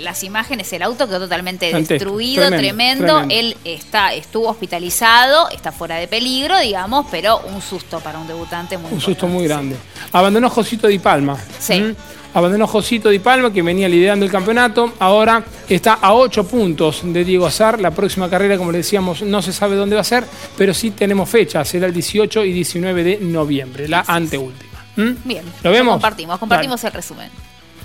[0.01, 3.19] las imágenes, el auto quedó totalmente destruido, tremendo, tremendo.
[3.27, 3.35] tremendo.
[3.35, 8.79] Él está, estuvo hospitalizado, está fuera de peligro, digamos, pero un susto para un debutante
[8.79, 9.77] muy Un susto muy grande.
[10.13, 11.37] Abandonó Josito Di Palma.
[11.59, 11.81] Sí.
[11.81, 11.97] ¿Mm?
[12.35, 14.93] Abandonó Josito Di Palma, que venía liderando el campeonato.
[14.99, 17.81] Ahora está a 8 puntos de Diego Azar.
[17.81, 20.25] La próxima carrera, como le decíamos, no se sabe dónde va a ser,
[20.59, 21.65] pero sí tenemos fecha.
[21.65, 24.85] Será el 18 y 19 de noviembre, la anteúltima.
[24.97, 25.13] ¿Mm?
[25.25, 25.95] Bien, ¿Lo vemos?
[25.95, 27.31] compartimos, compartimos el resumen.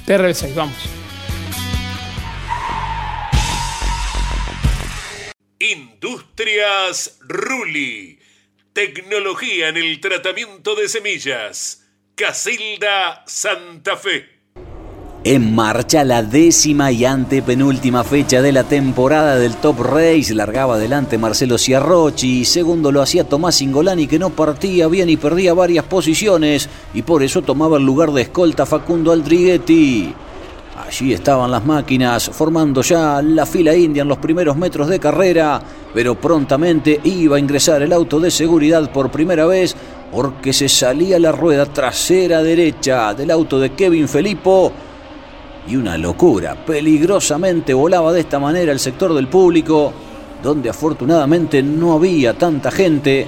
[0.07, 0.75] TRB6, vamos.
[5.59, 8.17] Industrias Ruli.
[8.73, 11.85] Tecnología en el tratamiento de semillas.
[12.15, 14.38] Casilda Santa Fe.
[15.25, 20.33] En marcha la décima y antepenúltima fecha de la temporada del Top Race.
[20.33, 22.45] Largaba adelante Marcelo Ciarrochi.
[22.45, 26.69] Segundo lo hacía Tomás Ingolani, que no partía bien y perdía varias posiciones.
[26.93, 30.13] Y por eso tomaba el lugar de escolta Facundo Aldriguetti.
[30.87, 35.61] Allí estaban las máquinas, formando ya la fila india en los primeros metros de carrera.
[35.93, 39.75] Pero prontamente iba a ingresar el auto de seguridad por primera vez.
[40.13, 44.71] Porque se salía la rueda trasera derecha del auto de Kevin Felipo
[45.69, 46.55] y una locura.
[46.55, 49.93] Peligrosamente volaba de esta manera el sector del público,
[50.41, 53.27] donde afortunadamente no había tanta gente.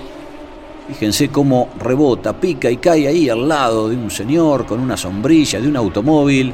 [0.88, 5.62] Fíjense cómo rebota, pica y cae ahí al lado de un señor con una sombrilla
[5.62, 6.54] de un automóvil.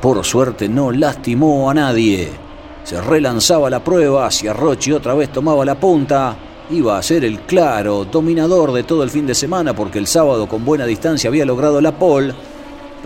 [0.00, 2.28] Por suerte no lastimó a nadie.
[2.82, 6.36] Se relanzaba la prueba, hacia Rochi otra vez tomaba la punta.
[6.70, 10.48] Iba a ser el claro dominador de todo el fin de semana porque el sábado
[10.48, 12.34] con buena distancia había logrado la pole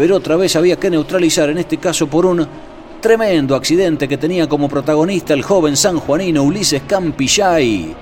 [0.01, 2.49] pero otra vez había que neutralizar, en este caso por un
[3.03, 7.95] tremendo accidente que tenía como protagonista el joven sanjuanino Ulises Campillay,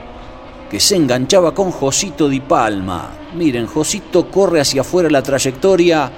[0.71, 3.11] que se enganchaba con Josito Di Palma.
[3.35, 6.09] Miren, Josito corre hacia afuera la trayectoria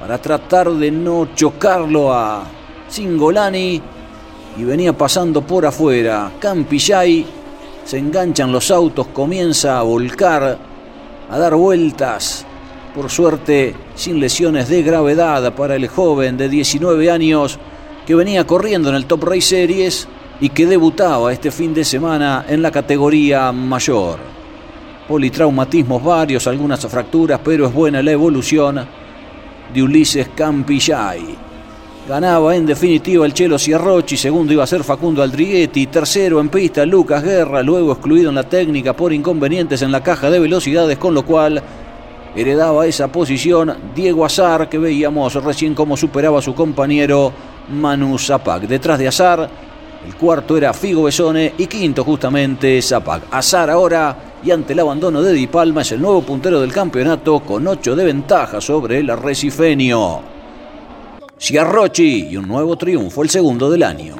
[0.00, 2.44] para tratar de no chocarlo a
[2.88, 3.82] Singolani
[4.56, 6.32] y venía pasando por afuera.
[6.40, 7.26] Campillay
[7.84, 10.56] se enganchan los autos, comienza a volcar,
[11.28, 12.46] a dar vueltas.
[12.94, 17.58] Por suerte, sin lesiones de gravedad para el joven de 19 años
[18.06, 20.08] que venía corriendo en el Top Race Series
[20.40, 24.18] y que debutaba este fin de semana en la categoría mayor.
[25.06, 28.86] Politraumatismos varios, algunas fracturas, pero es buena la evolución
[29.72, 31.36] de Ulises Campillay.
[32.08, 36.86] Ganaba en definitiva el Chelo Ciarrochi, segundo iba a ser Facundo Aldriguetti, tercero en pista
[36.86, 41.12] Lucas Guerra, luego excluido en la técnica por inconvenientes en la caja de velocidades, con
[41.12, 41.62] lo cual
[42.40, 47.32] heredaba esa posición Diego Azar, que veíamos recién cómo superaba a su compañero
[47.70, 48.62] Manu Zapac.
[48.62, 49.48] Detrás de Azar,
[50.06, 53.24] el cuarto era Figo Besone y quinto justamente Zapac.
[53.30, 57.40] Azar ahora y ante el abandono de Di Palma es el nuevo puntero del campeonato
[57.40, 60.20] con 8 de ventaja sobre el arrecifeño.
[61.38, 64.16] Ciarrochi y un nuevo triunfo, el segundo del año.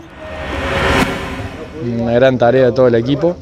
[2.00, 3.36] Una gran tarea de todo el equipo.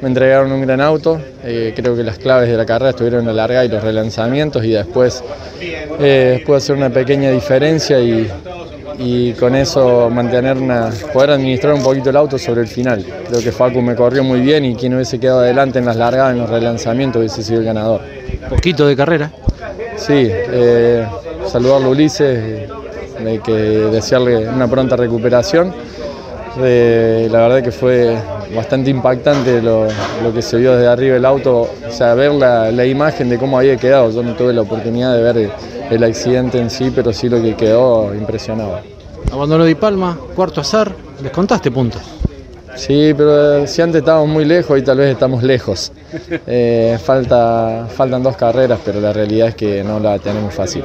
[0.00, 1.20] Me entregaron un gran auto.
[1.44, 4.64] eh, creo que las claves de la carrera estuvieron en la larga y los relanzamientos
[4.64, 5.22] y después
[5.60, 8.30] eh, pude hacer una pequeña diferencia y,
[8.98, 13.04] y con eso mantener una, poder administrar un poquito el auto sobre el final.
[13.28, 16.32] Creo que Facu me corrió muy bien y quien hubiese quedado adelante en las largadas,
[16.32, 18.00] en los relanzamientos, hubiese sido el ganador.
[18.48, 19.32] Poquito de carrera.
[19.96, 21.04] Sí, eh,
[21.46, 22.68] saludarlo a Ulises,
[23.44, 25.72] que desearle una pronta recuperación.
[26.60, 28.16] Eh, la verdad que fue
[28.54, 29.86] bastante impactante lo,
[30.22, 33.38] lo que se vio desde arriba del auto, o sea, ver la, la imagen de
[33.38, 34.10] cómo había quedado.
[34.10, 35.50] Yo no tuve la oportunidad de ver el,
[35.90, 38.82] el accidente en sí, pero sí lo que quedó impresionaba.
[39.32, 40.92] Abandonó Di Palma, cuarto azar,
[41.22, 42.02] les contaste puntos.
[42.76, 45.90] Sí, pero si antes estábamos muy lejos y tal vez estamos lejos.
[46.46, 50.84] Eh, falta, faltan dos carreras, pero la realidad es que no la tenemos fácil.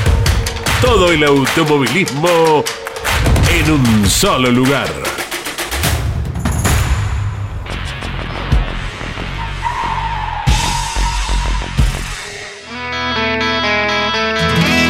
[0.81, 2.63] Todo el automovilismo
[3.53, 4.87] en un solo lugar.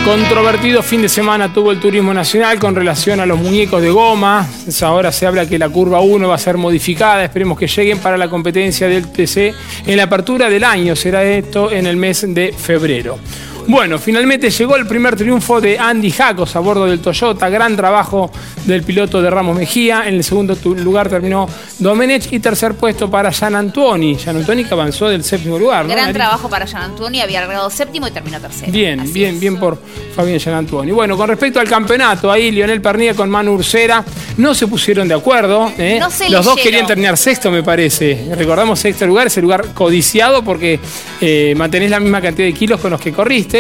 [0.06, 4.48] Controvertido fin de semana tuvo el turismo nacional con relación a los muñecos de goma.
[4.82, 7.24] Ahora se habla que la curva 1 va a ser modificada.
[7.24, 9.54] Esperemos que lleguen para la competencia del TC
[9.86, 10.96] en la apertura del año.
[10.96, 13.20] Será esto en el mes de febrero.
[13.68, 17.50] Bueno, finalmente llegó el primer triunfo de Andy Jacos a bordo del Toyota.
[17.50, 18.32] Gran trabajo
[18.66, 20.08] del piloto de Ramos Mejía.
[20.08, 21.48] En el segundo lugar terminó
[21.80, 24.16] Domenech y tercer puesto para Gian Antoni.
[24.16, 25.86] Gian Antoni que avanzó del séptimo lugar.
[25.86, 25.92] ¿no?
[25.92, 28.72] Gran trabajo para Gian Antoni, había llegado séptimo y terminó tercero.
[28.72, 29.82] Bien, bien, bien por
[30.16, 30.92] Fabián Gian Antoni.
[30.92, 34.04] Bueno, con respecto al campeonato, ahí Lionel Pernilla con Manu Ursera
[34.38, 35.72] no se pusieron de acuerdo.
[35.78, 35.98] ¿eh?
[36.00, 38.28] No se Los dos querían terminar sexto, me parece.
[38.36, 40.80] Recordamos sexto lugar, ese lugar codiciado porque
[41.20, 43.51] eh, mantenés la misma cantidad de kilos con los que corriste.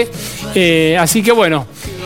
[0.55, 1.65] Eh, así que bueno,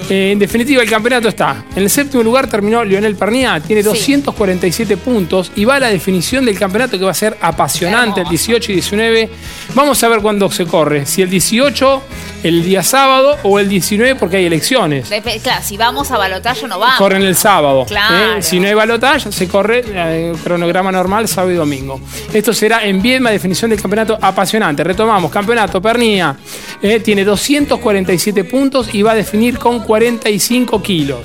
[0.10, 1.64] eh, en definitiva el campeonato está.
[1.76, 6.46] En el séptimo lugar terminó Lionel Pernilla, tiene 247 puntos y va a la definición
[6.46, 9.30] del campeonato que va a ser apasionante el 18 y 19.
[9.74, 12.02] Vamos a ver cuándo se corre, si el 18
[12.44, 15.10] el día sábado o el 19 porque hay elecciones.
[15.12, 16.98] Dep- Claro, si vamos a balotaje no vamos.
[16.98, 17.86] Corren el sábado.
[17.88, 18.38] Claro.
[18.38, 18.42] ¿eh?
[18.42, 22.00] Si no hay balotaje, se corre eh, cronograma normal sábado y domingo.
[22.34, 24.84] Esto será en Viedma, definición del campeonato apasionante.
[24.84, 26.36] Retomamos, campeonato Pernilla
[26.82, 31.22] eh, tiene 247 puntos y va a definir con 45 kilos.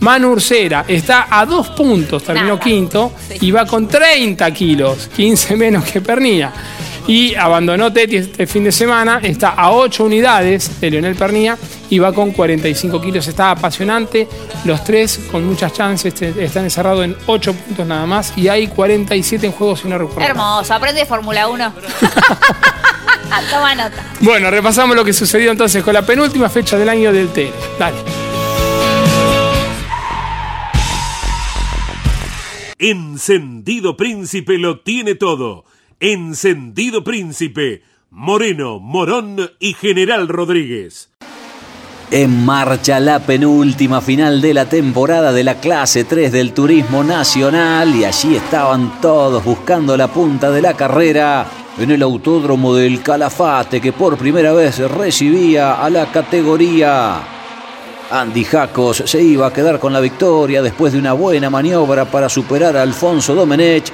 [0.00, 5.84] Manu Ursera está a dos puntos, terminó quinto y va con 30 kilos, 15 menos
[5.84, 6.52] que Pernilla.
[7.06, 11.56] Y abandonó Teti este fin de semana, está a 8 unidades de Leonel Pernilla
[11.90, 13.26] y va con 45 kilos.
[13.28, 14.28] Está apasionante,
[14.64, 18.68] los tres con muchas chances, este- están encerrados en 8 puntos nada más y hay
[18.68, 20.20] 47 en juego si no recuerdo.
[20.28, 21.72] Hermoso, aprende de Fórmula 1.
[23.50, 24.04] Toma nota.
[24.20, 27.52] Bueno, repasamos lo que sucedió entonces con la penúltima fecha del año del TN.
[27.78, 27.96] Dale.
[32.78, 35.64] Encendido Príncipe lo tiene todo.
[36.00, 37.82] Encendido Príncipe.
[38.10, 41.10] Moreno, Morón y General Rodríguez.
[42.10, 47.94] En marcha la penúltima final de la temporada de la clase 3 del Turismo Nacional
[47.94, 51.46] y allí estaban todos buscando la punta de la carrera
[51.78, 57.20] en el autódromo del Calafate que por primera vez recibía a la categoría.
[58.10, 62.28] Andy Jacos se iba a quedar con la victoria después de una buena maniobra para
[62.28, 63.90] superar a Alfonso Domenech,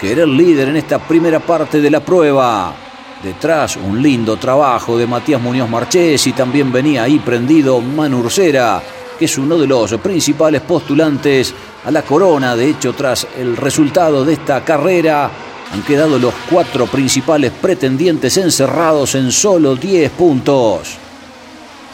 [0.00, 2.89] que era el líder en esta primera parte de la prueba.
[3.22, 8.82] Detrás un lindo trabajo de Matías Muñoz Marchesi, también venía ahí prendido Manu Ursera,
[9.18, 11.54] que es uno de los principales postulantes
[11.84, 12.56] a la corona.
[12.56, 15.30] De hecho, tras el resultado de esta carrera,
[15.72, 20.98] han quedado los cuatro principales pretendientes encerrados en solo 10 puntos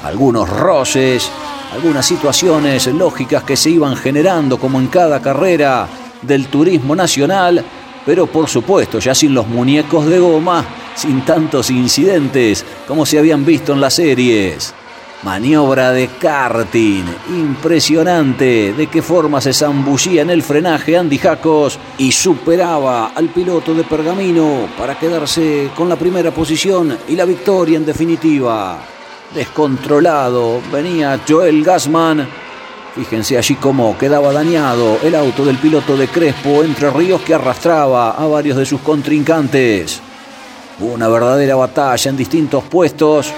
[0.06, 1.28] algunos roces,
[1.72, 5.88] algunas situaciones lógicas que se iban generando como en cada carrera
[6.22, 7.64] del turismo nacional,
[8.06, 13.44] pero por supuesto ya sin los muñecos de goma, sin tantos incidentes como se habían
[13.44, 14.72] visto en las series.
[15.22, 22.12] Maniobra de karting, impresionante de qué forma se zambullía en el frenaje Andy Jacos y
[22.12, 27.86] superaba al piloto de Pergamino para quedarse con la primera posición y la victoria en
[27.86, 28.78] definitiva.
[29.34, 32.45] Descontrolado venía Joel Gassman.
[32.96, 38.12] Fíjense allí cómo quedaba dañado el auto del piloto de Crespo entre ríos que arrastraba
[38.12, 40.00] a varios de sus contrincantes.
[40.80, 43.30] Una verdadera batalla en distintos puestos,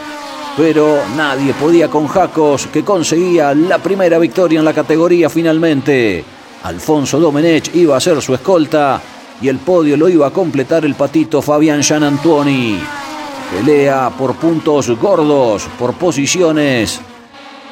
[0.56, 6.24] pero nadie podía con Jacos que conseguía la primera victoria en la categoría finalmente.
[6.62, 9.00] Alfonso Domenech iba a ser su escolta
[9.42, 12.78] y el podio lo iba a completar el patito Fabián Gianantuoni.
[13.50, 17.00] Pelea por puntos gordos, por posiciones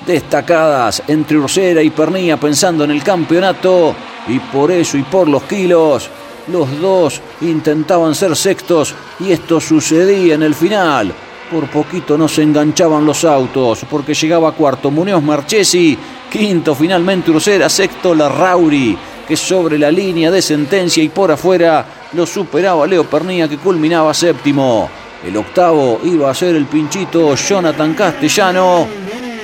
[0.05, 3.95] destacadas entre Ursera y Pernilla pensando en el campeonato
[4.29, 6.11] y por eso y por los kilos
[6.49, 11.13] los dos intentaban ser sextos y esto sucedía en el final.
[11.51, 15.97] Por poquito no se enganchaban los autos porque llegaba cuarto Muñoz Marchesi,
[16.31, 22.27] quinto finalmente Ursera, sexto Larrauri que sobre la línea de sentencia y por afuera lo
[22.27, 24.89] superaba Leo Pernilla que culminaba séptimo.
[25.27, 28.87] El octavo iba a ser el pinchito Jonathan Castellano.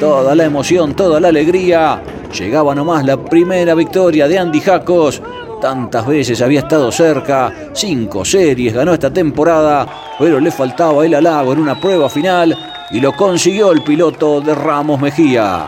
[0.03, 2.03] Toda la emoción, toda la alegría.
[2.37, 5.23] Llegaba nomás la primera victoria de Andy Jacos.
[5.61, 9.87] Tantas veces había estado cerca, cinco series ganó esta temporada,
[10.19, 12.59] pero le faltaba el halago en una prueba final
[12.91, 15.67] y lo consiguió el piloto de Ramos Mejía.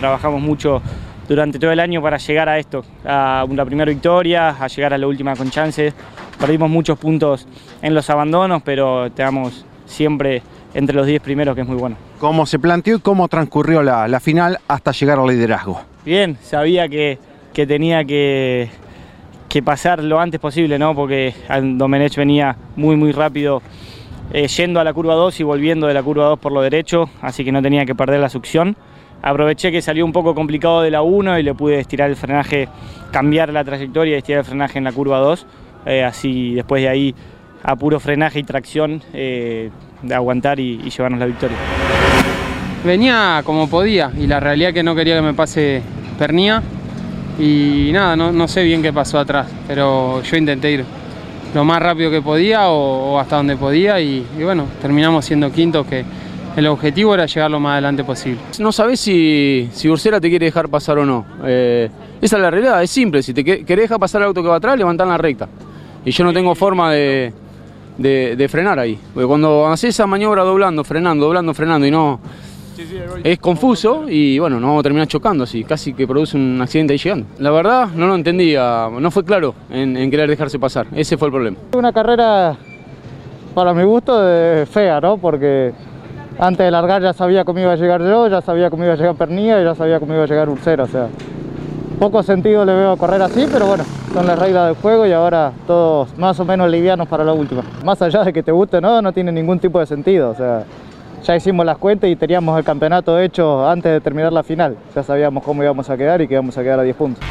[0.00, 0.82] Trabajamos mucho
[1.26, 4.98] durante todo el año para llegar a esto, a la primera victoria, a llegar a
[4.98, 5.94] la última con chances.
[6.38, 7.48] Perdimos muchos puntos
[7.80, 10.42] en los abandonos, pero estamos siempre
[10.74, 11.96] entre los 10 primeros, que es muy bueno.
[12.18, 15.80] ¿Cómo se planteó y cómo transcurrió la, la final hasta llegar al liderazgo?
[16.04, 17.18] Bien, sabía que,
[17.52, 18.68] que tenía que,
[19.48, 20.94] que, pasar lo antes posible, ¿no?
[20.94, 23.62] porque Domenech venía muy, muy rápido
[24.32, 27.08] eh, yendo a la curva 2 y volviendo de la curva 2 por lo derecho,
[27.22, 28.76] así que no tenía que perder la succión.
[29.22, 32.68] Aproveché que salió un poco complicado de la 1 y le pude estirar el frenaje,
[33.10, 35.46] cambiar la trayectoria y estirar el frenaje en la curva 2.
[35.86, 37.14] Eh, así después de ahí
[37.62, 39.70] a puro frenaje y tracción eh,
[40.02, 41.56] de aguantar y, y, llevarnos la victoria.
[42.84, 45.82] Venía como podía y la realidad que no quería que me pase
[46.18, 46.62] pernía
[47.38, 50.84] y nada, no, no sé bien qué pasó atrás, pero yo intenté ir
[51.54, 55.50] lo más rápido que podía o, o hasta donde podía y, y, bueno, terminamos siendo
[55.50, 56.04] quintos que
[56.56, 58.40] el objetivo era llegar lo más adelante posible.
[58.58, 61.24] No sabes si, si Ursera te quiere dejar pasar o no.
[61.44, 61.88] Eh,
[62.20, 64.56] esa es la realidad, es simple, si te querés dejar pasar el auto que va
[64.56, 65.48] atrás, levantá en la recta.
[66.04, 67.32] Y yo no tengo forma de,
[67.98, 68.98] de, de frenar ahí.
[69.12, 72.20] Porque cuando haces esa maniobra doblando, frenando, doblando, frenando y no...
[73.24, 76.92] Es confuso y bueno, nos vamos a terminar chocando así, casi que produce un accidente
[76.92, 77.26] ahí llegando.
[77.40, 81.26] La verdad no lo entendía, no fue claro en, en querer dejarse pasar, ese fue
[81.26, 81.56] el problema.
[81.74, 82.56] Una carrera
[83.52, 85.18] para mi gusto de fea, ¿no?
[85.18, 85.72] Porque
[86.38, 88.96] antes de largar ya sabía cómo iba a llegar yo, ya sabía cómo iba a
[88.96, 91.08] llegar Pernilla y ya sabía cómo iba a llegar Ursera, o sea,
[91.98, 93.82] poco sentido le veo correr así, pero bueno,
[94.18, 97.62] son las reglas del juego y ahora todos más o menos livianos para la última.
[97.84, 100.34] Más allá de que te guste o no, no tiene ningún tipo de sentido, o
[100.34, 100.64] sea,
[101.22, 105.04] ya hicimos las cuentas y teníamos el campeonato hecho antes de terminar la final, ya
[105.04, 107.24] sabíamos cómo íbamos a quedar y que íbamos a quedar a 10 puntos.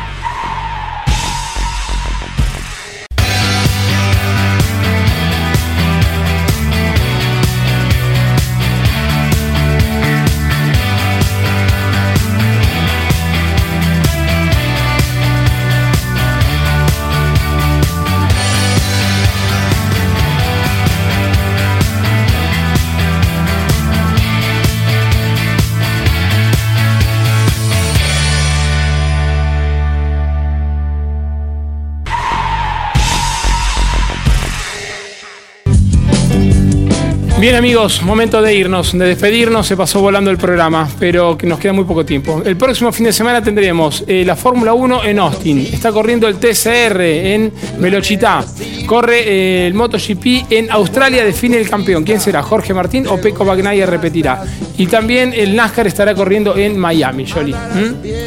[37.39, 41.59] Bien amigos, momento de irnos, de despedirnos, se pasó volando el programa, pero que nos
[41.59, 42.41] queda muy poco tiempo.
[42.43, 46.37] El próximo fin de semana tendremos eh, la Fórmula 1 en Austin, está corriendo el
[46.37, 48.43] TCR en Velochitá,
[48.87, 52.03] corre eh, el MotoGP en Australia, define el campeón.
[52.03, 52.41] ¿Quién será?
[52.41, 54.43] ¿Jorge Martín o Peco Bagnaia repetirá?
[54.75, 57.55] Y también el NASCAR estará corriendo en Miami, Jolie.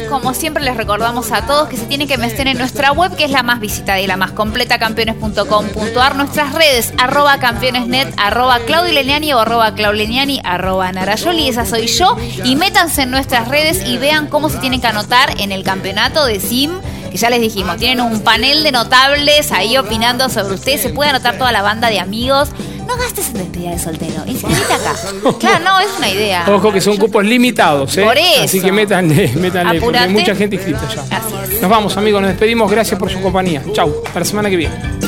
[0.09, 3.25] Como siempre les recordamos a todos que se tienen que meter en nuestra web, que
[3.25, 8.59] es la más visitada y la más completa, campeones.com.ar, nuestras redes, arroba campeonesnet, arroba
[9.03, 12.15] Leniani o arroba Clauleniani, arroba Narayoli, esa soy yo.
[12.43, 16.25] Y métanse en nuestras redes y vean cómo se tienen que anotar en el campeonato
[16.25, 16.71] de SIM.
[17.11, 20.81] Que ya les dijimos, tienen un panel de notables ahí opinando sobre ustedes.
[20.81, 22.49] Se puede anotar toda la banda de amigos.
[22.87, 24.23] No gastes en despedida de soltero.
[24.27, 24.95] Inscríbete acá.
[25.39, 26.45] Claro, no, es una idea.
[26.47, 28.03] Ojo que son cupos limitados, ¿eh?
[28.03, 28.43] Por eso.
[28.43, 31.17] Así que métanle, métanle, porque hay mucha gente inscrita ya.
[31.17, 31.61] Así es.
[31.61, 32.69] Nos vamos amigos, nos despedimos.
[32.69, 33.63] Gracias por su compañía.
[33.73, 35.00] Chau, hasta la semana que viene.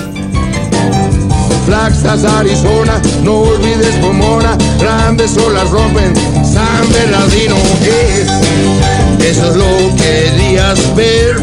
[1.66, 8.30] Flaxas, Arizona, no olvides Pomona, grandes olas rompen, San Bernardino es,
[9.26, 11.36] eso es lo que querías ver.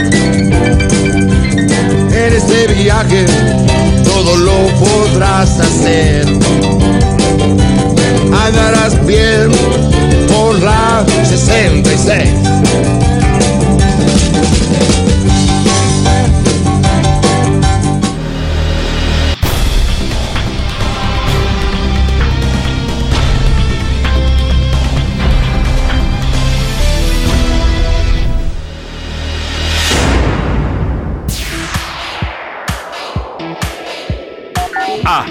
[2.12, 3.24] En este viaje
[4.04, 6.26] todo lo podrás hacer.
[8.46, 9.50] Andarás bien
[10.28, 12.28] por la 66.